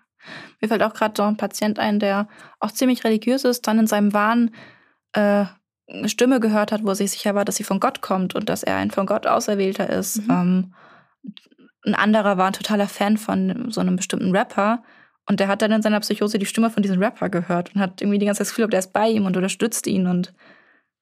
[0.60, 3.86] Mir fällt auch gerade so ein Patient ein, der auch ziemlich religiös ist, dann in
[3.86, 4.52] seinem Wahn
[5.12, 5.44] äh,
[5.88, 8.48] eine Stimme gehört hat, wo er sich sicher war, dass sie von Gott kommt und
[8.48, 10.22] dass er ein von Gott Auserwählter ist.
[10.22, 10.30] Mhm.
[10.30, 10.74] Ähm,
[11.84, 14.82] ein anderer war ein totaler Fan von so einem bestimmten Rapper.
[15.28, 18.00] Und der hat dann in seiner Psychose die Stimme von diesem Rapper gehört und hat
[18.00, 20.32] irgendwie die ganze Zeit das Gefühl, der ist bei ihm und unterstützt ihn und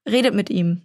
[0.09, 0.83] redet mit ihm.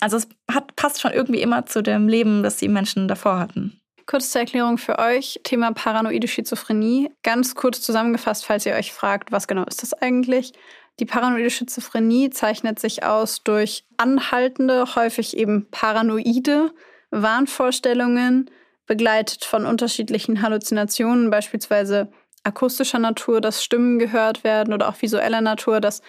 [0.00, 3.78] Also es hat, passt schon irgendwie immer zu dem Leben, das die Menschen davor hatten.
[4.06, 7.10] Kurz zur Erklärung für euch, Thema paranoide Schizophrenie.
[7.22, 10.52] Ganz kurz zusammengefasst, falls ihr euch fragt, was genau ist das eigentlich?
[10.98, 16.72] Die paranoide Schizophrenie zeichnet sich aus durch anhaltende, häufig eben paranoide
[17.10, 18.50] Wahnvorstellungen,
[18.86, 22.10] begleitet von unterschiedlichen Halluzinationen, beispielsweise
[22.44, 26.02] akustischer Natur, dass Stimmen gehört werden oder auch visueller Natur, dass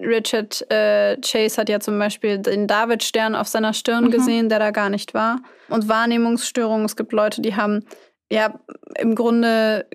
[0.00, 4.10] Richard äh, Chase hat ja zum Beispiel den Davidstern auf seiner Stirn mhm.
[4.10, 5.40] gesehen, der da gar nicht war.
[5.68, 6.84] Und Wahrnehmungsstörungen.
[6.84, 7.84] Es gibt Leute, die haben
[8.30, 8.58] ja
[8.98, 9.86] im Grunde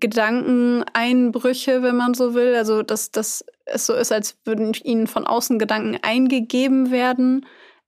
[0.00, 2.54] Gedankeneinbrüche, wenn man so will.
[2.54, 7.46] Also, dass, dass es so ist, als würden ihnen von außen Gedanken eingegeben werden,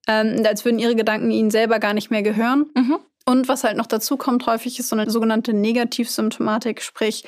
[0.09, 2.66] ähm, als würden ihre Gedanken ihnen selber gar nicht mehr gehören.
[2.74, 2.99] Mhm.
[3.29, 7.24] Und was halt noch dazu kommt, häufig ist so eine sogenannte Negativsymptomatik, sprich,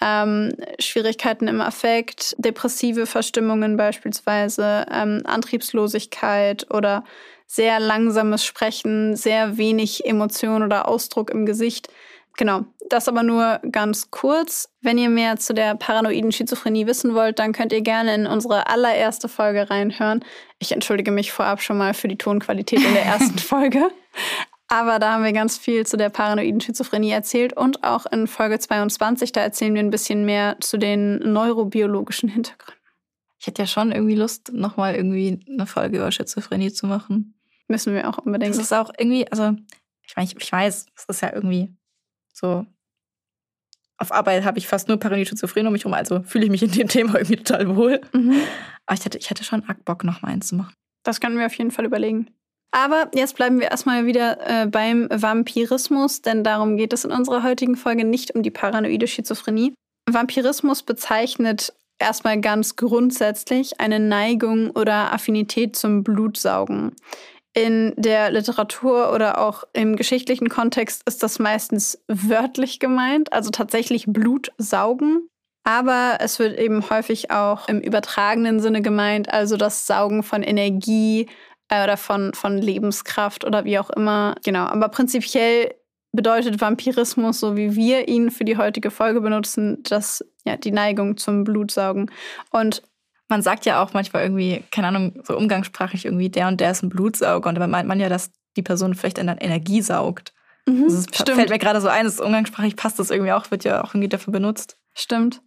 [0.00, 7.04] ähm, Schwierigkeiten im Affekt, depressive Verstimmungen beispielsweise, ähm, Antriebslosigkeit oder
[7.46, 11.88] sehr langsames Sprechen, sehr wenig Emotion oder Ausdruck im Gesicht.
[12.36, 14.70] Genau, das aber nur ganz kurz.
[14.80, 18.68] Wenn ihr mehr zu der paranoiden Schizophrenie wissen wollt, dann könnt ihr gerne in unsere
[18.68, 20.24] allererste Folge reinhören.
[20.58, 23.90] Ich entschuldige mich vorab schon mal für die Tonqualität in der ersten Folge.
[24.72, 28.58] Aber da haben wir ganz viel zu der paranoiden Schizophrenie erzählt und auch in Folge
[28.58, 32.82] 22, da erzählen wir ein bisschen mehr zu den neurobiologischen Hintergründen.
[33.38, 37.34] Ich hätte ja schon irgendwie Lust, nochmal irgendwie eine Folge über Schizophrenie zu machen.
[37.68, 38.54] Müssen wir auch unbedingt.
[38.54, 39.54] Das ist auch irgendwie, also
[40.06, 41.68] ich meine, ich, ich weiß, es ist ja irgendwie
[42.32, 42.64] so.
[43.98, 46.62] Auf Arbeit habe ich fast nur paranoide Schizophrenie um mich herum, also fühle ich mich
[46.62, 48.00] in dem Thema irgendwie total wohl.
[48.14, 48.40] Mhm.
[48.86, 50.72] Aber ich hätte, ich hätte schon arg Bock, noch mal eins zu machen.
[51.02, 52.30] Das können wir auf jeden Fall überlegen.
[52.72, 57.42] Aber jetzt bleiben wir erstmal wieder äh, beim Vampirismus, denn darum geht es in unserer
[57.42, 59.74] heutigen Folge nicht um die paranoide Schizophrenie.
[60.10, 66.96] Vampirismus bezeichnet erstmal ganz grundsätzlich eine Neigung oder Affinität zum Blutsaugen.
[67.54, 74.06] In der Literatur oder auch im geschichtlichen Kontext ist das meistens wörtlich gemeint, also tatsächlich
[74.06, 75.28] Blutsaugen.
[75.64, 81.28] Aber es wird eben häufig auch im übertragenen Sinne gemeint, also das Saugen von Energie
[81.72, 84.34] äh, oder von, von Lebenskraft oder wie auch immer.
[84.44, 85.74] Genau, aber prinzipiell
[86.12, 91.16] bedeutet Vampirismus, so wie wir ihn für die heutige Folge benutzen, dass ja die Neigung
[91.16, 92.10] zum Blutsaugen.
[92.50, 92.82] Und
[93.28, 96.82] man sagt ja auch manchmal irgendwie, keine Ahnung, so umgangssprachlich irgendwie, der und der ist
[96.82, 97.48] ein Blutsauger.
[97.48, 100.34] Und dann meint man ja, dass die Person vielleicht dann Energie saugt.
[100.66, 103.64] Mhm, das ist, fällt mir gerade so ein, das umgangssprachlich passt das irgendwie auch, wird
[103.64, 104.76] ja auch irgendwie dafür benutzt.
[104.94, 105.40] Stimmt.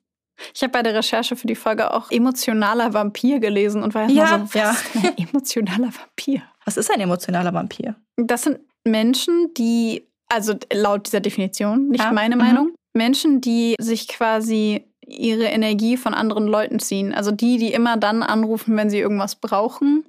[0.54, 4.28] Ich habe bei der Recherche für die Folge auch emotionaler Vampir gelesen und war ja,
[4.28, 4.76] so, was ja.
[5.04, 6.42] ein emotionaler Vampir?
[6.66, 7.96] Was ist ein emotionaler Vampir?
[8.18, 12.12] Das sind Menschen, die, also laut dieser Definition, nicht ja.
[12.12, 12.42] meine mhm.
[12.42, 17.14] Meinung, Menschen, die sich quasi ihre Energie von anderen Leuten ziehen.
[17.14, 20.06] Also die, die immer dann anrufen, wenn sie irgendwas brauchen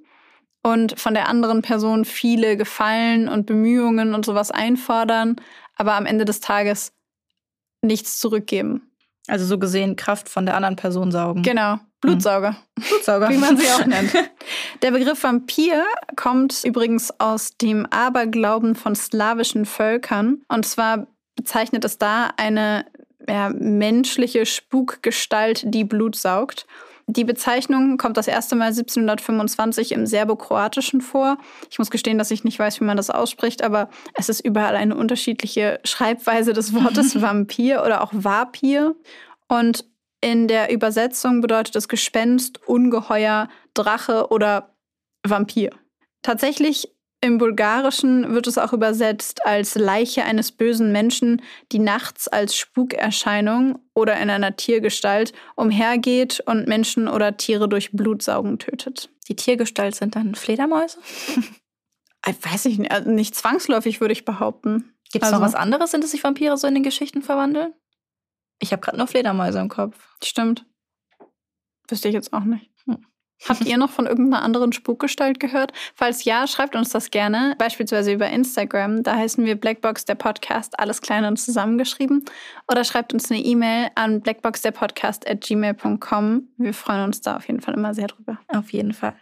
[0.62, 5.36] und von der anderen Person viele Gefallen und Bemühungen und sowas einfordern,
[5.76, 6.92] aber am Ende des Tages
[7.82, 8.90] nichts zurückgeben.
[9.28, 11.42] Also so gesehen Kraft von der anderen Person saugen.
[11.42, 11.78] Genau.
[12.00, 12.50] Blutsauger.
[12.50, 12.84] Hm.
[12.88, 13.28] Blutsauger.
[13.30, 14.12] Wie man sie auch nennt.
[14.82, 15.82] Der Begriff Vampir
[16.14, 20.42] kommt übrigens aus dem Aberglauben von slawischen Völkern.
[20.48, 22.86] Und zwar bezeichnet es da eine
[23.28, 26.66] ja, menschliche Spukgestalt, die Blut saugt.
[27.08, 31.38] Die Bezeichnung kommt das erste Mal 1725 im Serbokroatischen vor.
[31.70, 34.74] Ich muss gestehen, dass ich nicht weiß, wie man das ausspricht, aber es ist überall
[34.74, 38.96] eine unterschiedliche Schreibweise des Wortes Vampir oder auch Vapir.
[39.46, 39.84] Und
[40.20, 44.74] in der Übersetzung bedeutet es Gespenst, Ungeheuer, Drache oder
[45.24, 45.70] Vampir.
[46.22, 46.95] Tatsächlich
[47.26, 53.78] im Bulgarischen wird es auch übersetzt als Leiche eines bösen Menschen, die nachts als Spukerscheinung
[53.94, 59.10] oder in einer Tiergestalt umhergeht und Menschen oder Tiere durch Blutsaugen tötet.
[59.28, 60.98] Die Tiergestalt sind dann Fledermäuse?
[62.24, 64.96] Äh, weiß ich nicht, also nicht zwangsläufig, würde ich behaupten.
[65.12, 67.72] Gibt es also, noch was anderes, in das sich Vampire so in den Geschichten verwandeln?
[68.58, 69.96] Ich habe gerade nur Fledermäuse im Kopf.
[70.24, 70.66] Stimmt.
[71.88, 72.72] Wüsste ich jetzt auch nicht.
[73.48, 75.72] Habt ihr noch von irgendeiner anderen Spukgestalt gehört?
[75.94, 79.02] Falls ja, schreibt uns das gerne, beispielsweise über Instagram.
[79.02, 82.24] Da heißen wir Blackbox der Podcast, alles klein und zusammengeschrieben.
[82.70, 86.48] Oder schreibt uns eine E-Mail an blackboxderpodcast at gmail.com.
[86.56, 88.38] Wir freuen uns da auf jeden Fall immer sehr drüber.
[88.48, 89.14] Auf jeden Fall.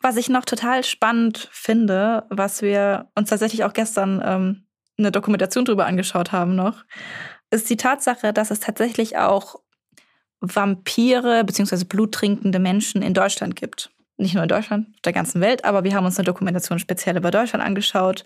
[0.00, 4.66] Was ich noch total spannend finde, was wir uns tatsächlich auch gestern ähm,
[4.96, 6.84] eine Dokumentation drüber angeschaut haben noch,
[7.50, 9.56] ist die Tatsache, dass es tatsächlich auch
[10.40, 11.84] Vampire bzw.
[11.84, 13.90] bluttrinkende Menschen in Deutschland gibt.
[14.16, 17.30] Nicht nur in Deutschland, der ganzen Welt, aber wir haben uns eine Dokumentation speziell über
[17.30, 18.24] Deutschland angeschaut.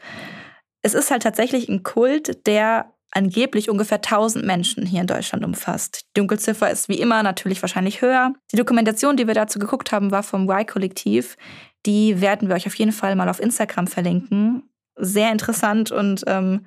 [0.81, 6.07] Es ist halt tatsächlich ein Kult, der angeblich ungefähr 1000 Menschen hier in Deutschland umfasst.
[6.09, 8.33] Die Dunkelziffer ist wie immer natürlich wahrscheinlich höher.
[8.51, 11.37] Die Dokumentation, die wir dazu geguckt haben, war vom Y-Kollektiv.
[11.85, 14.63] Die werden wir euch auf jeden Fall mal auf Instagram verlinken.
[14.97, 16.67] Sehr interessant und ähm,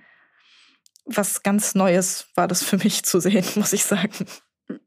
[1.06, 4.26] was ganz Neues war das für mich zu sehen, muss ich sagen.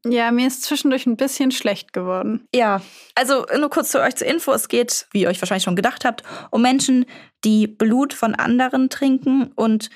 [0.05, 2.47] Ja, mir ist zwischendurch ein bisschen schlecht geworden.
[2.55, 2.83] Ja,
[3.15, 4.53] also nur kurz zu euch zur Info.
[4.53, 7.07] Es geht, wie ihr euch wahrscheinlich schon gedacht habt, um Menschen,
[7.45, 9.91] die Blut von anderen trinken und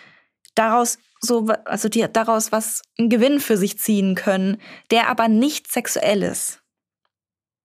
[0.54, 4.58] daraus so, also die daraus was einen Gewinn für sich ziehen können,
[4.90, 6.62] der aber nicht sexuell ist.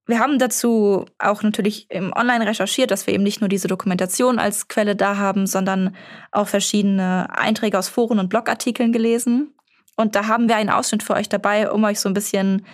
[0.06, 4.38] Wir haben dazu auch natürlich im Online recherchiert, dass wir eben nicht nur diese Dokumentation
[4.38, 5.94] als Quelle da haben, sondern
[6.32, 9.54] auch verschiedene Einträge aus Foren und Blogartikeln gelesen.
[9.98, 12.64] Und da haben wir einen Ausschnitt für euch dabei, um euch so ein bisschen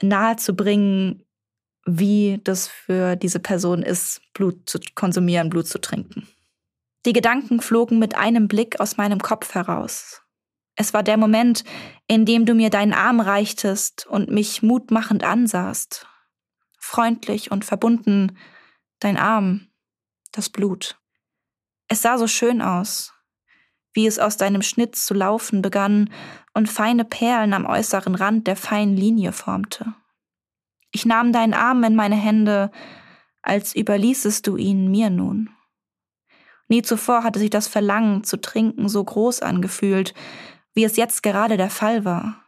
[0.00, 1.24] nahe zu bringen,
[1.84, 6.28] wie das für diese Person ist, Blut zu konsumieren, Blut zu trinken.
[7.04, 10.22] Die Gedanken flogen mit einem Blick aus meinem Kopf heraus.
[10.76, 11.64] Es war der Moment,
[12.06, 16.06] in dem du mir deinen Arm reichtest und mich mutmachend ansahst.
[16.78, 18.38] Freundlich und verbunden,
[19.00, 19.66] dein Arm,
[20.30, 20.96] das Blut.
[21.88, 23.12] Es sah so schön aus,
[23.94, 26.10] wie es aus deinem Schnitt zu laufen begann
[26.58, 29.94] und feine Perlen am äußeren Rand der feinen Linie formte.
[30.90, 32.72] Ich nahm deinen Arm in meine Hände,
[33.42, 35.50] als überließest du ihn mir nun.
[36.66, 40.14] Nie zuvor hatte sich das Verlangen zu trinken so groß angefühlt,
[40.74, 42.42] wie es jetzt gerade der Fall war.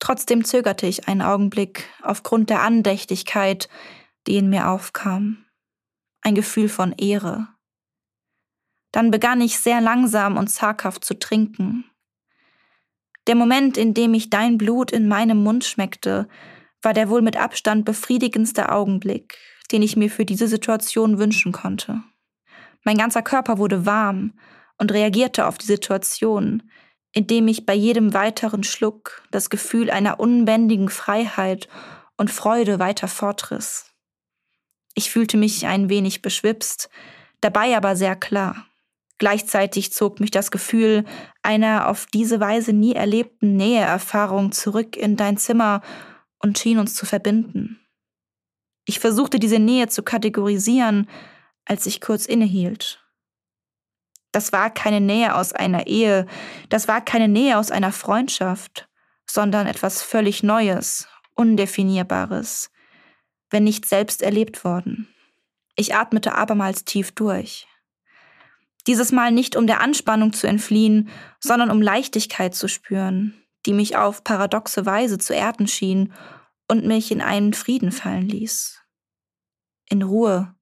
[0.00, 3.68] Trotzdem zögerte ich einen Augenblick aufgrund der Andächtigkeit,
[4.26, 5.44] die in mir aufkam.
[6.22, 7.46] Ein Gefühl von Ehre.
[8.90, 11.89] Dann begann ich sehr langsam und zaghaft zu trinken.
[13.26, 16.28] Der Moment, in dem ich dein Blut in meinem Mund schmeckte,
[16.82, 19.36] war der wohl mit Abstand befriedigendste Augenblick,
[19.70, 22.02] den ich mir für diese Situation wünschen konnte.
[22.84, 24.32] Mein ganzer Körper wurde warm
[24.78, 26.62] und reagierte auf die Situation,
[27.12, 31.68] indem ich bei jedem weiteren Schluck das Gefühl einer unbändigen Freiheit
[32.16, 33.92] und Freude weiter fortriss.
[34.94, 36.88] Ich fühlte mich ein wenig beschwipst,
[37.40, 38.66] dabei aber sehr klar.
[39.20, 41.04] Gleichzeitig zog mich das Gefühl
[41.42, 45.82] einer auf diese Weise nie erlebten Näheerfahrung zurück in dein Zimmer
[46.38, 47.86] und schien uns zu verbinden.
[48.86, 51.06] Ich versuchte diese Nähe zu kategorisieren,
[51.66, 53.04] als ich kurz innehielt.
[54.32, 56.26] Das war keine Nähe aus einer Ehe,
[56.70, 58.88] das war keine Nähe aus einer Freundschaft,
[59.26, 62.70] sondern etwas völlig Neues, Undefinierbares,
[63.50, 65.14] wenn nicht selbst erlebt worden.
[65.76, 67.66] Ich atmete abermals tief durch.
[68.86, 73.34] Dieses Mal nicht um der Anspannung zu entfliehen, sondern um Leichtigkeit zu spüren,
[73.66, 76.12] die mich auf paradoxe Weise zu erden schien
[76.68, 78.80] und mich in einen Frieden fallen ließ.
[79.88, 80.54] In Ruhe,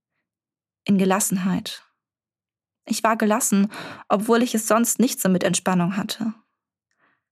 [0.84, 1.84] in Gelassenheit.
[2.86, 3.70] Ich war gelassen,
[4.08, 6.32] obwohl ich es sonst nicht so mit Entspannung hatte.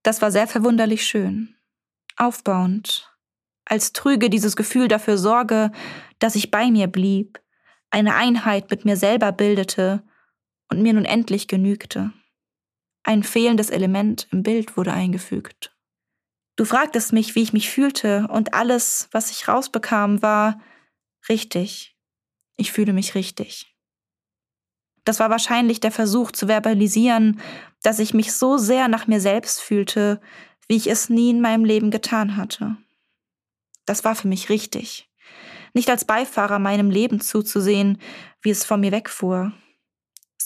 [0.03, 1.55] Das war sehr verwunderlich schön,
[2.15, 3.11] aufbauend,
[3.65, 5.71] als trüge dieses Gefühl dafür Sorge,
[6.19, 7.41] dass ich bei mir blieb,
[7.89, 10.03] eine Einheit mit mir selber bildete
[10.69, 12.11] und mir nun endlich genügte.
[13.03, 15.75] Ein fehlendes Element im Bild wurde eingefügt.
[16.57, 20.59] Du fragtest mich, wie ich mich fühlte, und alles, was ich rausbekam, war
[21.29, 21.95] richtig.
[22.57, 23.75] Ich fühle mich richtig.
[25.05, 27.39] Das war wahrscheinlich der Versuch zu verbalisieren,
[27.81, 30.19] dass ich mich so sehr nach mir selbst fühlte,
[30.67, 32.75] wie ich es nie in meinem Leben getan hatte.
[33.85, 35.09] Das war für mich richtig.
[35.73, 38.01] Nicht als Beifahrer meinem Leben zuzusehen,
[38.41, 39.53] wie es von mir wegfuhr,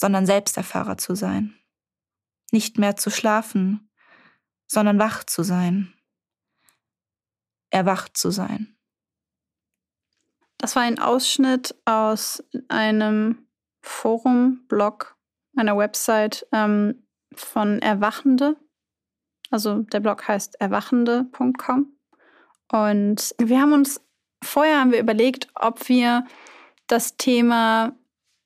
[0.02, 1.54] sondern Selbsterfahrer zu sein.
[2.52, 3.92] Nicht mehr zu schlafen,
[4.68, 5.94] sondern wach zu sein.
[7.70, 8.76] Erwacht zu sein.
[10.58, 13.48] Das war ein Ausschnitt aus einem
[13.84, 15.18] Forum, Blog,
[15.56, 18.58] einer Website ähm, von Erwachende.
[19.52, 21.96] Also der Blog heißt erwachende.com.
[22.72, 24.02] Und wir haben uns,
[24.44, 26.26] vorher haben wir überlegt, ob wir
[26.88, 27.96] das Thema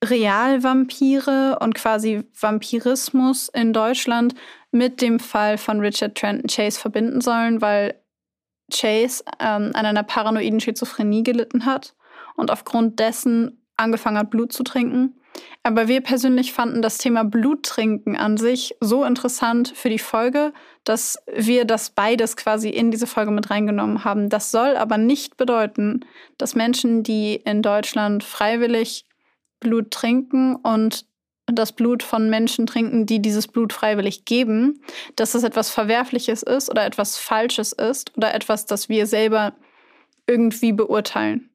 [0.09, 4.35] Realvampire und quasi Vampirismus in Deutschland
[4.71, 7.95] mit dem Fall von Richard Trenton Chase verbinden sollen, weil
[8.71, 11.95] Chase ähm, an einer paranoiden Schizophrenie gelitten hat
[12.35, 15.15] und aufgrund dessen angefangen hat, Blut zu trinken.
[15.63, 20.53] Aber wir persönlich fanden das Thema Bluttrinken an sich so interessant für die Folge,
[20.83, 24.29] dass wir das beides quasi in diese Folge mit reingenommen haben.
[24.29, 26.05] Das soll aber nicht bedeuten,
[26.37, 29.05] dass Menschen, die in Deutschland freiwillig
[29.65, 31.05] Blut trinken und
[31.47, 34.81] das Blut von Menschen trinken, die dieses Blut freiwillig geben,
[35.15, 39.53] dass das etwas Verwerfliches ist oder etwas Falsches ist oder etwas, das wir selber
[40.27, 41.49] irgendwie beurteilen.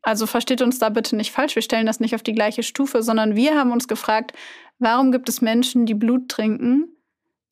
[0.00, 3.02] Also versteht uns da bitte nicht falsch, wir stellen das nicht auf die gleiche Stufe,
[3.02, 4.32] sondern wir haben uns gefragt,
[4.78, 6.96] warum gibt es Menschen, die Blut trinken?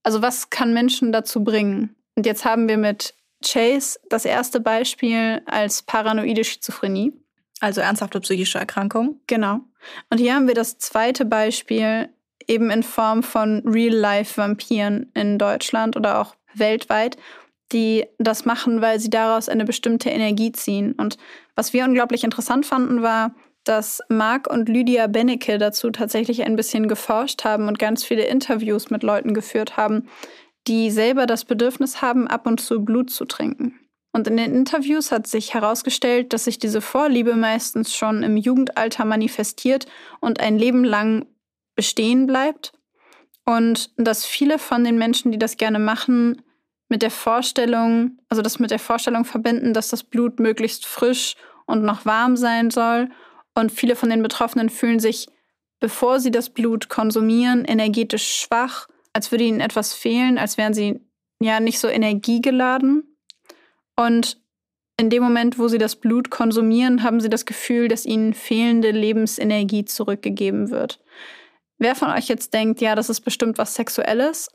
[0.03, 1.95] Also was kann Menschen dazu bringen?
[2.17, 7.13] Und jetzt haben wir mit Chase das erste Beispiel als paranoide Schizophrenie.
[7.61, 9.21] Also ernsthafte psychische Erkrankung.
[9.27, 9.61] Genau.
[10.09, 12.09] Und hier haben wir das zweite Beispiel
[12.47, 17.17] eben in Form von Real-Life-Vampiren in Deutschland oder auch weltweit,
[17.73, 20.93] die das machen, weil sie daraus eine bestimmte Energie ziehen.
[20.93, 21.17] Und
[21.55, 23.35] was wir unglaublich interessant fanden, war,
[23.65, 28.91] dass Marc und Lydia Bennecke dazu tatsächlich ein bisschen geforscht haben und ganz viele Interviews
[28.91, 30.09] mit Leuten geführt haben,
[30.67, 33.80] die selber das Bedürfnis haben, ab und zu Blut zu trinken.
[34.13, 39.05] Und in den Interviews hat sich herausgestellt, dass sich diese Vorliebe meistens schon im Jugendalter
[39.05, 39.87] manifestiert
[40.21, 41.27] und ein Leben lang
[41.77, 42.73] bestehen bleibt.
[43.45, 46.43] Und dass viele von den Menschen, die das gerne machen,
[46.89, 51.37] mit der Vorstellung, also das mit der Vorstellung verbinden, dass das Blut möglichst frisch
[51.67, 53.09] und noch warm sein soll.
[53.55, 55.29] Und viele von den Betroffenen fühlen sich,
[55.79, 61.01] bevor sie das Blut konsumieren, energetisch schwach, als würde ihnen etwas fehlen, als wären sie
[61.41, 63.10] ja nicht so energiegeladen.
[64.01, 64.41] Und
[64.99, 68.93] in dem Moment, wo sie das Blut konsumieren, haben sie das Gefühl, dass ihnen fehlende
[68.93, 71.01] Lebensenergie zurückgegeben wird.
[71.79, 74.51] Wer von euch jetzt denkt, ja, das ist bestimmt was Sexuelles,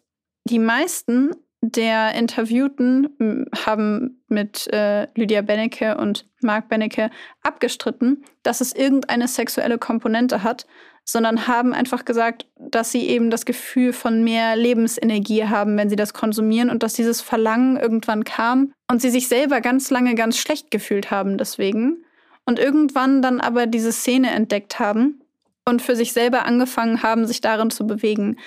[0.48, 1.32] die meisten
[1.62, 7.10] der Interviewten haben mit äh, Lydia Bennecke und Mark Bennecke
[7.42, 10.68] abgestritten, dass es irgendeine sexuelle Komponente hat,
[11.06, 15.96] sondern haben einfach gesagt, dass sie eben das Gefühl von mehr Lebensenergie haben, wenn sie
[15.96, 20.38] das konsumieren und dass dieses Verlangen irgendwann kam und sie sich selber ganz lange ganz
[20.38, 22.04] schlecht gefühlt haben deswegen
[22.46, 25.22] und irgendwann dann aber diese Szene entdeckt haben
[25.64, 28.38] und für sich selber angefangen haben, sich darin zu bewegen.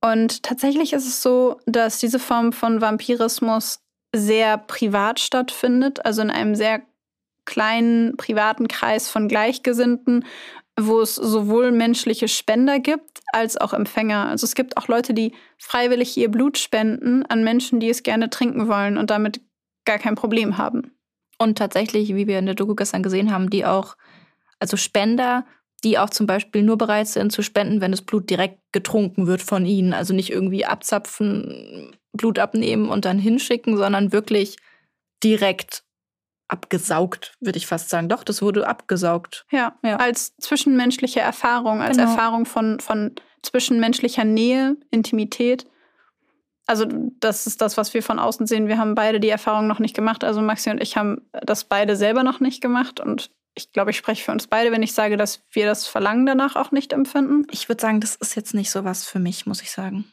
[0.00, 3.80] Und tatsächlich ist es so, dass diese Form von Vampirismus
[4.14, 6.82] sehr privat stattfindet, also in einem sehr
[7.44, 10.24] kleinen privaten Kreis von Gleichgesinnten,
[10.78, 14.26] wo es sowohl menschliche Spender gibt als auch Empfänger.
[14.26, 18.30] Also es gibt auch Leute, die freiwillig ihr Blut spenden an Menschen, die es gerne
[18.30, 19.40] trinken wollen und damit
[19.84, 20.92] gar kein Problem haben.
[21.38, 23.96] Und tatsächlich, wie wir in der Doku gestern gesehen haben, die auch,
[24.58, 25.44] also Spender
[25.84, 29.42] die auch zum Beispiel nur bereit sind zu spenden, wenn das Blut direkt getrunken wird
[29.42, 29.92] von ihnen.
[29.94, 34.56] Also nicht irgendwie abzapfen, Blut abnehmen und dann hinschicken, sondern wirklich
[35.22, 35.82] direkt
[36.50, 38.08] abgesaugt, würde ich fast sagen.
[38.08, 39.46] Doch, das wurde abgesaugt.
[39.50, 39.96] Ja, ja.
[39.96, 42.10] als zwischenmenschliche Erfahrung, als genau.
[42.10, 45.66] Erfahrung von, von zwischenmenschlicher Nähe, Intimität.
[46.66, 46.86] Also
[47.20, 48.68] das ist das, was wir von außen sehen.
[48.68, 50.24] Wir haben beide die Erfahrung noch nicht gemacht.
[50.24, 53.00] Also Maxi und ich haben das beide selber noch nicht gemacht.
[53.00, 56.26] Und ich glaube, ich spreche für uns beide, wenn ich sage, dass wir das Verlangen
[56.26, 57.46] danach auch nicht empfinden.
[57.50, 60.12] Ich würde sagen, das ist jetzt nicht so was für mich, muss ich sagen.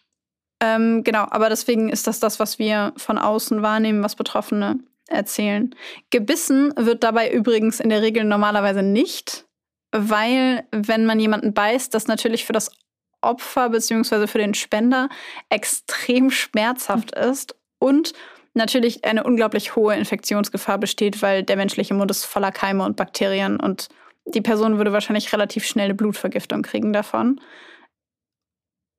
[0.60, 5.76] Ähm, genau, aber deswegen ist das das, was wir von außen wahrnehmen, was Betroffene erzählen.
[6.10, 9.46] Gebissen wird dabei übrigens in der Regel normalerweise nicht,
[9.92, 12.72] weil wenn man jemanden beißt, das natürlich für das
[13.22, 14.28] Opfer bzw.
[14.28, 15.10] für den Spender
[15.50, 18.14] extrem schmerzhaft ist und
[18.54, 23.60] natürlich eine unglaublich hohe Infektionsgefahr besteht, weil der menschliche Mund ist voller Keime und Bakterien
[23.60, 23.90] und
[24.26, 27.40] die Person würde wahrscheinlich relativ schnell eine Blutvergiftung kriegen davon.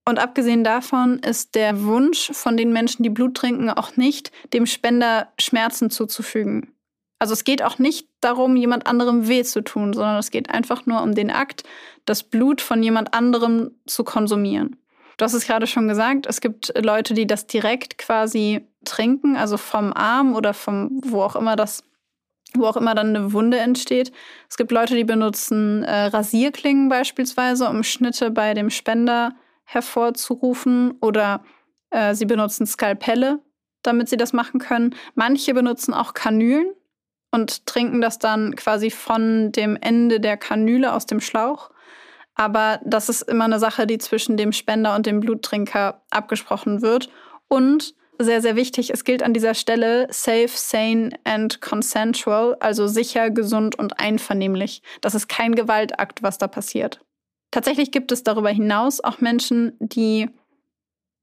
[0.08, 4.64] Und abgesehen davon ist der Wunsch von den Menschen, die Blut trinken, auch nicht, dem
[4.64, 6.72] Spender Schmerzen zuzufügen.
[7.18, 10.86] Also es geht auch nicht darum, jemand anderem weh zu tun, sondern es geht einfach
[10.86, 11.64] nur um den Akt,
[12.06, 14.76] das Blut von jemand anderem zu konsumieren.
[15.18, 19.58] Du hast es gerade schon gesagt, es gibt Leute, die das direkt quasi trinken, also
[19.58, 21.84] vom Arm oder vom, wo auch immer das,
[22.54, 24.10] wo auch immer dann eine Wunde entsteht.
[24.48, 29.34] Es gibt Leute, die benutzen äh, Rasierklingen beispielsweise, um Schnitte bei dem Spender
[29.68, 31.44] hervorzurufen oder
[31.90, 33.40] äh, sie benutzen Skalpelle,
[33.82, 34.94] damit sie das machen können.
[35.14, 36.72] Manche benutzen auch Kanülen
[37.30, 41.70] und trinken das dann quasi von dem Ende der Kanüle aus dem Schlauch.
[42.34, 47.10] Aber das ist immer eine Sache, die zwischen dem Spender und dem Bluttrinker abgesprochen wird.
[47.48, 53.30] Und sehr, sehr wichtig, es gilt an dieser Stelle safe, sane and consensual, also sicher,
[53.30, 54.82] gesund und einvernehmlich.
[55.02, 57.00] Das ist kein Gewaltakt, was da passiert.
[57.58, 60.30] Tatsächlich gibt es darüber hinaus auch Menschen, die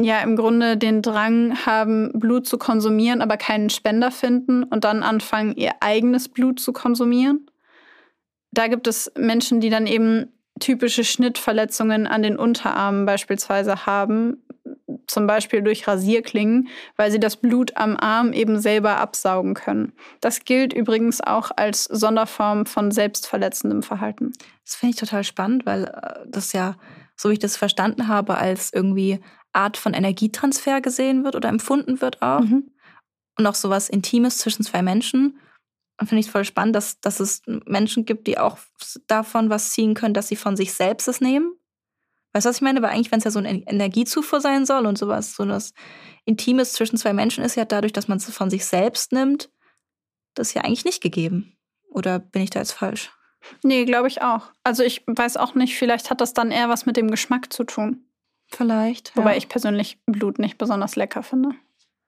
[0.01, 5.01] ja im Grunde den Drang haben, Blut zu konsumieren, aber keinen Spender finden und dann
[5.01, 7.49] anfangen, ihr eigenes Blut zu konsumieren.
[8.51, 14.43] Da gibt es Menschen, die dann eben typische Schnittverletzungen an den Unterarmen beispielsweise haben,
[15.08, 19.93] zum Beispiel durch Rasierklingen, weil sie das Blut am Arm eben selber absaugen können.
[20.22, 24.34] Das gilt übrigens auch als Sonderform von selbstverletzendem Verhalten.
[24.64, 26.76] Das finde ich total spannend, weil äh, das ja,
[27.16, 29.20] so wie ich das verstanden habe, als irgendwie
[29.53, 32.41] Art von Energietransfer gesehen wird oder empfunden wird auch.
[32.41, 32.72] Mhm.
[33.38, 35.39] Und auch so was Intimes zwischen zwei Menschen
[35.99, 38.58] finde ich voll spannend, dass, dass es Menschen gibt, die auch
[39.08, 41.53] davon was ziehen können, dass sie von sich selbst es nehmen.
[42.36, 42.81] Weißt du, was ich meine?
[42.81, 45.73] Weil eigentlich, wenn es ja so eine Energiezufuhr sein soll und sowas, so das
[46.25, 49.49] Intimes zwischen zwei Menschen ist ja dadurch, dass man es von sich selbst nimmt,
[50.33, 51.55] das ist ja eigentlich nicht gegeben.
[51.89, 53.09] Oder bin ich da jetzt falsch?
[53.63, 54.51] Nee, glaube ich auch.
[54.65, 57.63] Also ich weiß auch nicht, vielleicht hat das dann eher was mit dem Geschmack zu
[57.63, 58.03] tun.
[58.47, 59.15] Vielleicht.
[59.15, 59.38] Wobei ja.
[59.38, 61.51] ich persönlich Blut nicht besonders lecker finde.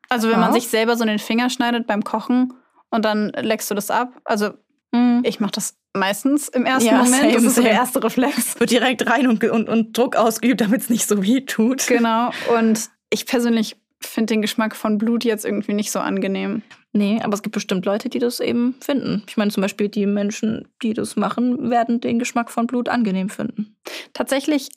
[0.10, 2.54] Also wenn man sich selber so den Finger schneidet beim Kochen
[2.90, 4.12] und dann leckst du das ab.
[4.26, 4.50] Also
[4.92, 5.22] mhm.
[5.24, 7.16] ich mache das meistens im ersten ja, Moment.
[7.16, 8.60] Same, das ist so der erste Reflex.
[8.60, 11.88] Wird direkt rein und, und, und Druck ausgeübt, damit es nicht so weh tut.
[11.88, 12.32] Genau.
[12.58, 16.62] Und ich persönlich finde den Geschmack von Blut jetzt irgendwie nicht so angenehm.
[16.94, 19.24] Nee, aber es gibt bestimmt Leute, die das eben finden.
[19.28, 23.30] Ich meine zum Beispiel die Menschen, die das machen, werden den Geschmack von Blut angenehm
[23.30, 23.76] finden.
[24.14, 24.70] Tatsächlich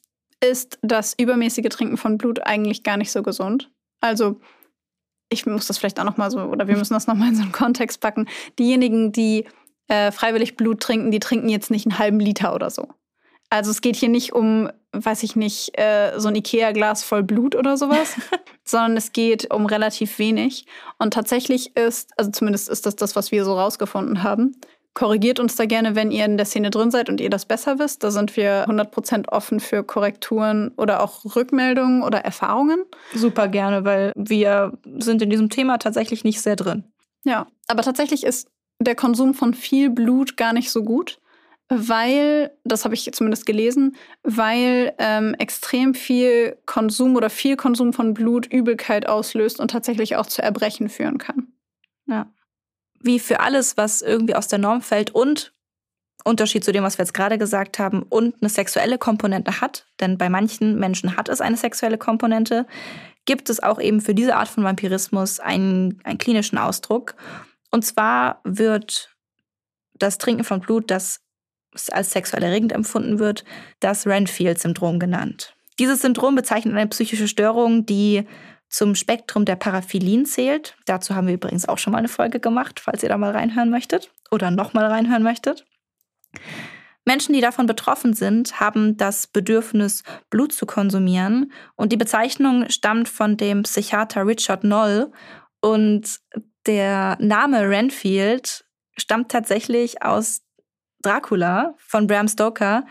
[0.44, 3.70] ist das übermäßige Trinken von Blut eigentlich gar nicht so gesund.
[4.00, 4.40] Also
[5.30, 7.36] ich muss das vielleicht auch noch mal so, oder wir müssen das noch mal in
[7.36, 8.26] so einen Kontext packen.
[8.58, 9.44] Diejenigen, die
[9.90, 12.88] äh, freiwillig Blut trinken, die trinken jetzt nicht einen halben Liter oder so.
[13.50, 17.54] Also es geht hier nicht um weiß ich nicht, äh, so ein Ikea-Glas voll Blut
[17.54, 18.16] oder sowas,
[18.64, 20.66] sondern es geht um relativ wenig.
[20.98, 24.56] Und tatsächlich ist, also zumindest ist das das, was wir so rausgefunden haben,
[24.92, 27.78] Korrigiert uns da gerne, wenn ihr in der Szene drin seid und ihr das besser
[27.78, 28.02] wisst.
[28.02, 32.84] Da sind wir 100% offen für Korrekturen oder auch Rückmeldungen oder Erfahrungen.
[33.14, 36.84] Super gerne, weil wir sind in diesem Thema tatsächlich nicht sehr drin.
[37.24, 38.48] Ja, aber tatsächlich ist
[38.80, 41.20] der Konsum von viel Blut gar nicht so gut,
[41.68, 48.12] weil, das habe ich zumindest gelesen, weil ähm, extrem viel Konsum oder viel Konsum von
[48.12, 51.52] Blut Übelkeit auslöst und tatsächlich auch zu Erbrechen führen kann.
[52.06, 52.26] Ja
[53.00, 55.52] wie für alles, was irgendwie aus der Norm fällt und
[56.22, 60.18] Unterschied zu dem, was wir jetzt gerade gesagt haben, und eine sexuelle Komponente hat, denn
[60.18, 62.66] bei manchen Menschen hat es eine sexuelle Komponente,
[63.24, 67.14] gibt es auch eben für diese Art von Vampirismus einen, einen klinischen Ausdruck.
[67.70, 69.14] Und zwar wird
[69.94, 71.20] das Trinken von Blut, das
[71.92, 73.44] als sexuell erregend empfunden wird,
[73.78, 75.54] das Renfield-Syndrom genannt.
[75.78, 78.26] Dieses Syndrom bezeichnet eine psychische Störung, die
[78.68, 80.76] zum Spektrum der Paraphilien zählt.
[80.84, 83.70] Dazu haben wir übrigens auch schon mal eine Folge gemacht, falls ihr da mal reinhören
[83.70, 85.66] möchtet oder nochmal reinhören möchtet.
[87.04, 91.50] Menschen, die davon betroffen sind, haben das Bedürfnis, Blut zu konsumieren.
[91.74, 95.10] Und die Bezeichnung stammt von dem Psychiater Richard Noll.
[95.60, 96.20] Und
[96.66, 98.64] der Name Renfield
[98.96, 100.42] stammt tatsächlich aus
[101.02, 102.84] Dracula von Bram Stoker.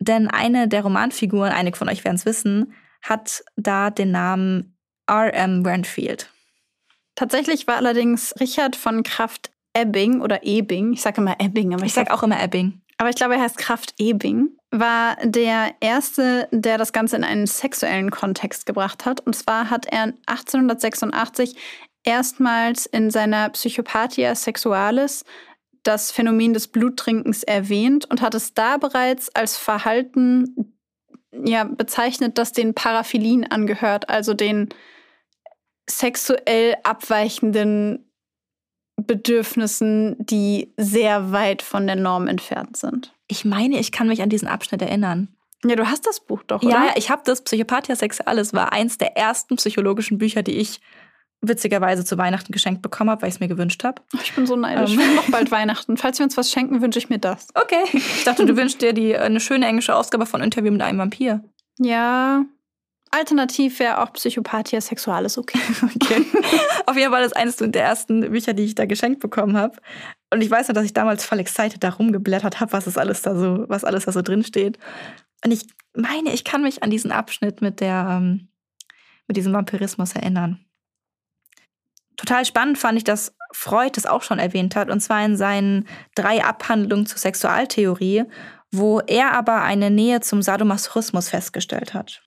[0.00, 2.72] Denn eine der Romanfiguren, einige von euch werden es wissen,
[3.02, 4.76] hat da den Namen
[5.06, 5.64] R.M.
[5.64, 6.30] Renfield.
[7.14, 11.88] Tatsächlich war allerdings Richard von Kraft Ebbing oder Ebing, ich sage immer Ebbing, aber ich,
[11.88, 12.80] ich sage auch immer Ebbing.
[12.96, 17.46] Aber ich glaube, er heißt Kraft Ebing, war der erste, der das Ganze in einen
[17.46, 19.20] sexuellen Kontext gebracht hat.
[19.20, 21.56] Und zwar hat er 1886
[22.04, 25.24] erstmals in seiner Psychopathia Sexualis
[25.82, 30.74] das Phänomen des Bluttrinkens erwähnt und hat es da bereits als Verhalten
[31.32, 34.68] ja, bezeichnet, das den Paraphilien angehört, also den
[35.88, 38.10] sexuell abweichenden
[38.96, 43.14] Bedürfnissen, die sehr weit von der Norm entfernt sind.
[43.28, 45.28] Ich meine, ich kann mich an diesen Abschnitt erinnern.
[45.64, 46.70] Ja, du hast das Buch doch, oder?
[46.70, 47.42] Ja, ich habe das.
[47.42, 50.80] Psychopathia Sexualis war eins der ersten psychologischen Bücher, die ich
[51.40, 54.02] witzigerweise zu Weihnachten geschenkt bekommen habe, weil ich es mir gewünscht habe.
[54.22, 54.92] Ich bin so neidisch.
[54.92, 55.14] Ähm.
[55.16, 55.96] noch bald Weihnachten.
[55.96, 57.48] Falls wir uns was schenken, wünsche ich mir das.
[57.54, 57.84] Okay.
[57.92, 61.44] Ich dachte, du wünschst dir die, eine schöne englische Ausgabe von Interview mit einem Vampir.
[61.78, 62.44] Ja,
[63.10, 65.60] Alternativ wäre auch Psychopathia Sexualis okay.
[65.82, 66.26] okay.
[66.86, 69.78] Auf jeden Fall ist eines der ersten Bücher, die ich da geschenkt bekommen habe.
[70.30, 73.22] Und ich weiß noch, dass ich damals voll excited da rumgeblättert habe, was es alles
[73.22, 74.78] da so, was alles da so drin steht.
[75.44, 78.48] Und ich meine, ich kann mich an diesen Abschnitt mit der, ähm,
[79.26, 80.60] mit diesem Vampirismus erinnern.
[82.18, 85.86] Total spannend fand ich, dass Freud das auch schon erwähnt hat, und zwar in seinen
[86.14, 88.24] drei Abhandlungen zur Sexualtheorie,
[88.70, 92.22] wo er aber eine Nähe zum Sadomasochismus festgestellt hat.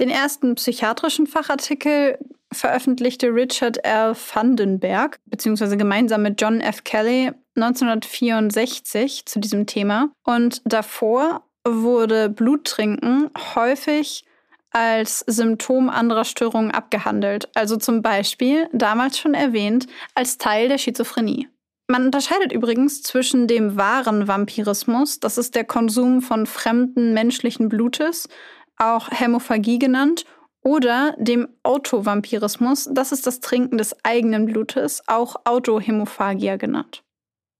[0.00, 2.18] Den ersten psychiatrischen Fachartikel
[2.52, 4.14] veröffentlichte Richard L.
[4.14, 6.84] Vandenberg, beziehungsweise gemeinsam mit John F.
[6.84, 10.10] Kelly 1964 zu diesem Thema.
[10.24, 14.24] Und davor wurde Bluttrinken häufig
[14.70, 17.48] als Symptom anderer Störungen abgehandelt.
[17.54, 21.48] Also zum Beispiel, damals schon erwähnt, als Teil der Schizophrenie.
[21.88, 28.28] Man unterscheidet übrigens zwischen dem wahren Vampirismus, das ist der Konsum von fremden menschlichen Blutes,
[28.76, 30.24] auch Hämophagie genannt,
[30.62, 37.04] oder dem Autovampirismus, das ist das Trinken des eigenen Blutes, auch Autohämophagia genannt.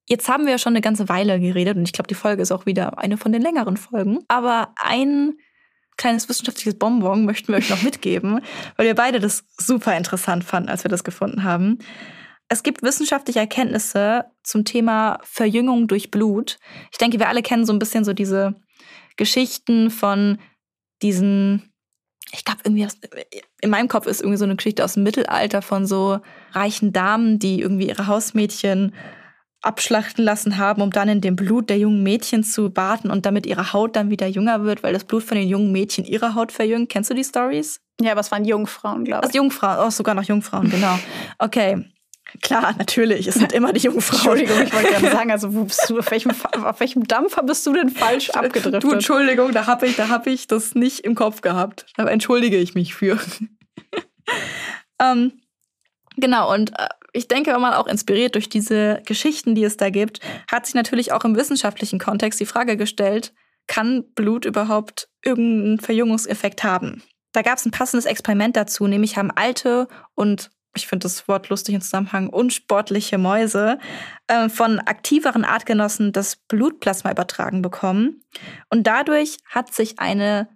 [0.09, 2.51] Jetzt haben wir ja schon eine ganze Weile geredet und ich glaube, die Folge ist
[2.51, 4.19] auch wieder eine von den längeren Folgen.
[4.27, 5.37] Aber ein
[5.97, 8.41] kleines wissenschaftliches Bonbon möchten wir euch noch mitgeben,
[8.77, 11.79] weil wir beide das super interessant fanden, als wir das gefunden haben.
[12.49, 16.59] Es gibt wissenschaftliche Erkenntnisse zum Thema Verjüngung durch Blut.
[16.93, 18.55] Ich denke, wir alle kennen so ein bisschen so diese
[19.17, 20.39] Geschichten von
[21.03, 21.73] diesen,
[22.33, 22.87] ich glaube, irgendwie
[23.61, 26.21] in meinem Kopf ist irgendwie so eine Geschichte aus dem Mittelalter von so
[26.53, 28.95] reichen Damen, die irgendwie ihre Hausmädchen
[29.67, 33.47] abschlachten lassen haben, um dann in dem Blut der jungen Mädchen zu baden und damit
[33.47, 36.53] ihre Haut dann wieder jünger wird, weil das Blut von den jungen Mädchen ihre Haut
[36.53, 36.89] verjüngt.
[36.89, 37.81] Kennst du die Stories?
[38.01, 39.29] Ja, aber es waren Jungfrauen, glaube ich.
[39.29, 40.99] Also Jungfrauen, oh, sogar noch Jungfrauen, genau.
[41.39, 41.85] Okay.
[42.43, 43.27] Klar, natürlich.
[43.27, 44.39] Es sind immer die Jungfrauen.
[44.39, 46.33] Entschuldigung, ich wollte gerade sagen, also wo bist du, auf welchem,
[46.65, 48.83] auf welchem Dampfer bist du denn falsch abgedriftet?
[48.83, 51.87] Du, Entschuldigung, da habe ich, hab ich das nicht im Kopf gehabt.
[51.97, 53.19] Da entschuldige ich mich für.
[55.01, 55.41] ähm,
[56.17, 59.89] genau, und äh, ich denke, wenn man auch inspiriert durch diese Geschichten, die es da
[59.89, 60.21] gibt,
[60.51, 63.33] hat sich natürlich auch im wissenschaftlichen Kontext die Frage gestellt,
[63.67, 67.03] kann Blut überhaupt irgendeinen Verjüngungseffekt haben?
[67.33, 71.49] Da gab es ein passendes Experiment dazu, nämlich haben alte und ich finde das Wort
[71.49, 73.79] lustig im Zusammenhang, unsportliche Mäuse
[74.27, 78.23] äh, von aktiveren Artgenossen das Blutplasma übertragen bekommen.
[78.69, 80.49] Und dadurch hat sich eine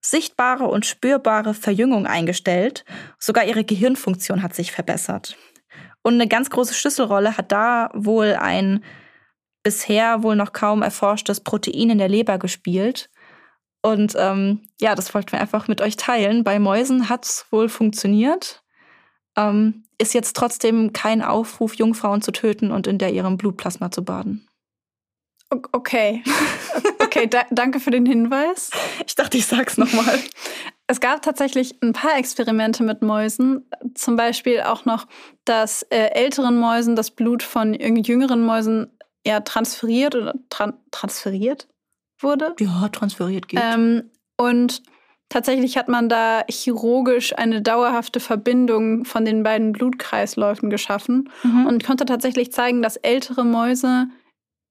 [0.00, 2.84] sichtbare und spürbare Verjüngung eingestellt.
[3.18, 5.36] Sogar ihre Gehirnfunktion hat sich verbessert.
[6.06, 8.84] Und eine ganz große Schlüsselrolle hat da wohl ein
[9.64, 13.10] bisher wohl noch kaum erforschtes Protein in der Leber gespielt.
[13.82, 16.44] Und ähm, ja, das wollten wir einfach mit euch teilen.
[16.44, 18.62] Bei Mäusen hat es wohl funktioniert.
[19.36, 24.04] Ähm, ist jetzt trotzdem kein Aufruf, Jungfrauen zu töten und in der ihrem Blutplasma zu
[24.04, 24.46] baden.
[25.72, 26.22] Okay.
[26.98, 28.70] Okay, da danke für den Hinweis.
[29.06, 30.18] Ich dachte, ich sag's nochmal.
[30.88, 33.68] Es gab tatsächlich ein paar Experimente mit Mäusen.
[33.94, 35.06] Zum Beispiel auch noch,
[35.44, 38.90] dass äh, älteren Mäusen das Blut von jüngeren Mäusen
[39.26, 41.66] ja transferiert oder tran transferiert
[42.20, 42.54] wurde.
[42.60, 43.60] Ja, transferiert geht.
[43.60, 44.82] Ähm, und
[45.28, 51.66] tatsächlich hat man da chirurgisch eine dauerhafte Verbindung von den beiden Blutkreisläufen geschaffen mhm.
[51.66, 54.06] und konnte tatsächlich zeigen, dass ältere Mäuse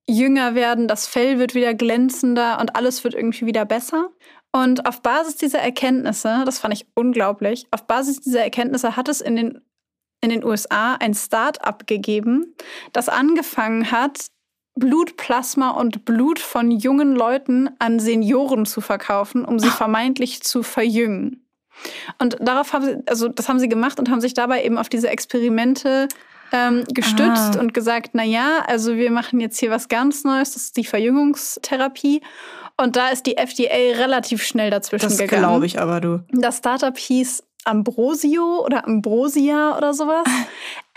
[0.08, 4.12] jünger werden, das Fell wird wieder glänzender und alles wird irgendwie wieder besser.
[4.56, 9.20] Und auf Basis dieser Erkenntnisse, das fand ich unglaublich, auf Basis dieser Erkenntnisse hat es
[9.20, 9.62] in den,
[10.22, 12.56] in den USA ein Start-up gegeben,
[12.94, 14.28] das angefangen hat,
[14.76, 21.46] Blutplasma und Blut von jungen Leuten an Senioren zu verkaufen, um sie vermeintlich zu verjüngen.
[22.20, 24.88] Und darauf haben sie, also das haben sie gemacht und haben sich dabei eben auf
[24.88, 26.08] diese Experimente
[26.54, 27.60] ähm, gestützt ah.
[27.60, 30.86] und gesagt, na ja, also wir machen jetzt hier was ganz Neues, das ist die
[30.86, 32.22] Verjüngungstherapie.
[32.78, 35.42] Und da ist die FDA relativ schnell dazwischen das gegangen.
[35.42, 36.24] Das glaube ich aber, du.
[36.32, 40.26] Das Startup hieß Ambrosio oder Ambrosia oder sowas.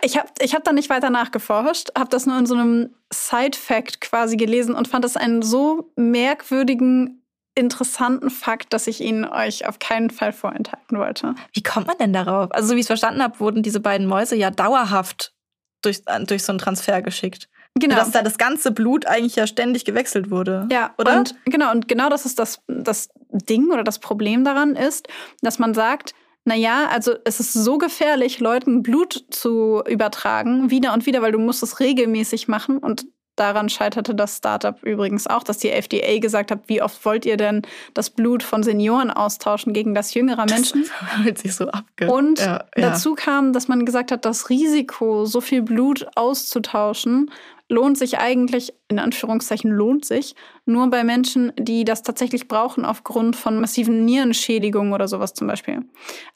[0.00, 4.00] Ich habe ich hab da nicht weiter nachgeforscht, habe das nur in so einem Side-Fact
[4.00, 7.24] quasi gelesen und fand das einen so merkwürdigen,
[7.56, 11.34] interessanten Fakt, dass ich ihn euch auf keinen Fall vorenthalten wollte.
[11.52, 12.52] Wie kommt man denn darauf?
[12.52, 15.34] Also, so wie ich es verstanden habe, wurden diese beiden Mäuse ja dauerhaft
[15.82, 17.48] durch, durch so einen Transfer geschickt.
[17.78, 17.96] Genau.
[17.96, 20.66] Dass da das ganze Blut eigentlich ja ständig gewechselt wurde.
[20.70, 21.18] Ja, oder?
[21.18, 25.08] Und genau, und genau das ist das, das Ding oder das Problem daran ist,
[25.42, 26.14] dass man sagt,
[26.44, 31.38] naja, also es ist so gefährlich, Leuten Blut zu übertragen, wieder und wieder, weil du
[31.38, 32.78] musst es regelmäßig machen.
[32.78, 33.06] Und
[33.38, 37.36] daran scheiterte das Startup übrigens auch, dass die FDA gesagt hat, wie oft wollt ihr
[37.36, 37.62] denn
[37.94, 40.86] das Blut von Senioren austauschen gegen das jüngerer Menschen?
[41.26, 42.90] Das sich so abge und ja, ja.
[42.90, 47.30] dazu kam, dass man gesagt hat, das Risiko, so viel Blut auszutauschen,
[47.68, 50.34] lohnt sich eigentlich, in Anführungszeichen lohnt sich,
[50.64, 55.84] nur bei Menschen, die das tatsächlich brauchen aufgrund von massiven Nierenschädigungen oder sowas zum Beispiel.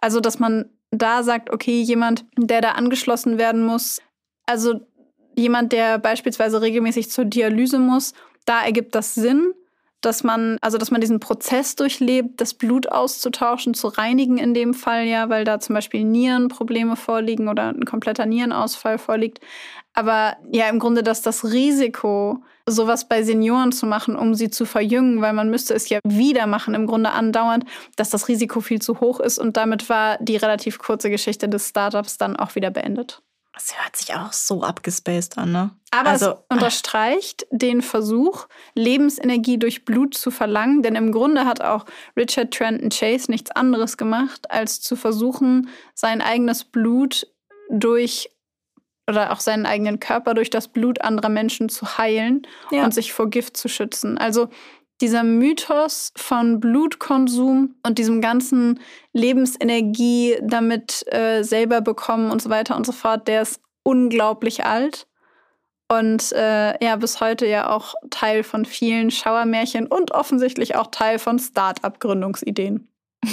[0.01, 4.01] Also, dass man da sagt, okay, jemand, der da angeschlossen werden muss,
[4.47, 4.81] also
[5.37, 8.13] jemand, der beispielsweise regelmäßig zur Dialyse muss,
[8.45, 9.55] da ergibt das Sinn
[10.03, 14.75] dass man, also dass man diesen Prozess durchlebt, das Blut auszutauschen, zu reinigen in dem
[14.75, 19.41] Fall ja, weil da zum Beispiel Nierenprobleme vorliegen oder ein kompletter Nierenausfall vorliegt.
[19.95, 24.65] Aber ja, im Grunde, dass das Risiko, sowas bei Senioren zu machen, um sie zu
[24.65, 27.65] verjüngen, weil man müsste es ja wieder machen, im Grunde andauernd,
[27.97, 29.39] dass das Risiko viel zu hoch ist.
[29.39, 33.23] Und damit war die relativ kurze Geschichte des Startups dann auch wieder beendet.
[33.53, 35.71] Das hört sich auch so abgespaced an, ne?
[35.91, 41.61] Aber also, es unterstreicht den Versuch, Lebensenergie durch Blut zu verlangen, denn im Grunde hat
[41.61, 41.85] auch
[42.17, 47.27] Richard Trenton Chase nichts anderes gemacht, als zu versuchen, sein eigenes Blut
[47.69, 48.31] durch
[49.09, 52.85] oder auch seinen eigenen Körper durch das Blut anderer Menschen zu heilen ja.
[52.85, 54.17] und sich vor Gift zu schützen.
[54.17, 54.49] Also
[55.03, 58.81] dieser Mythos von Blutkonsum und diesem ganzen
[59.13, 65.09] Lebensenergie damit äh, selber bekommen und so weiter und so fort, der ist unglaublich alt.
[65.89, 71.19] Und äh, ja, bis heute ja auch Teil von vielen Schauermärchen und offensichtlich auch Teil
[71.19, 72.89] von Start-up-Gründungsideen.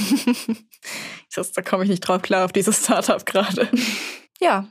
[1.56, 3.70] da komme ich nicht drauf klar auf dieses Start-up gerade.
[4.42, 4.68] ja,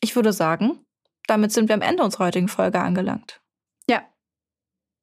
[0.00, 0.80] ich würde sagen,
[1.26, 3.40] damit sind wir am Ende unserer heutigen Folge angelangt.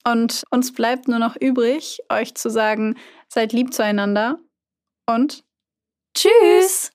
[0.05, 2.97] Und uns bleibt nur noch übrig, euch zu sagen,
[3.29, 4.39] seid lieb zueinander
[5.09, 5.43] und
[6.15, 6.92] tschüss!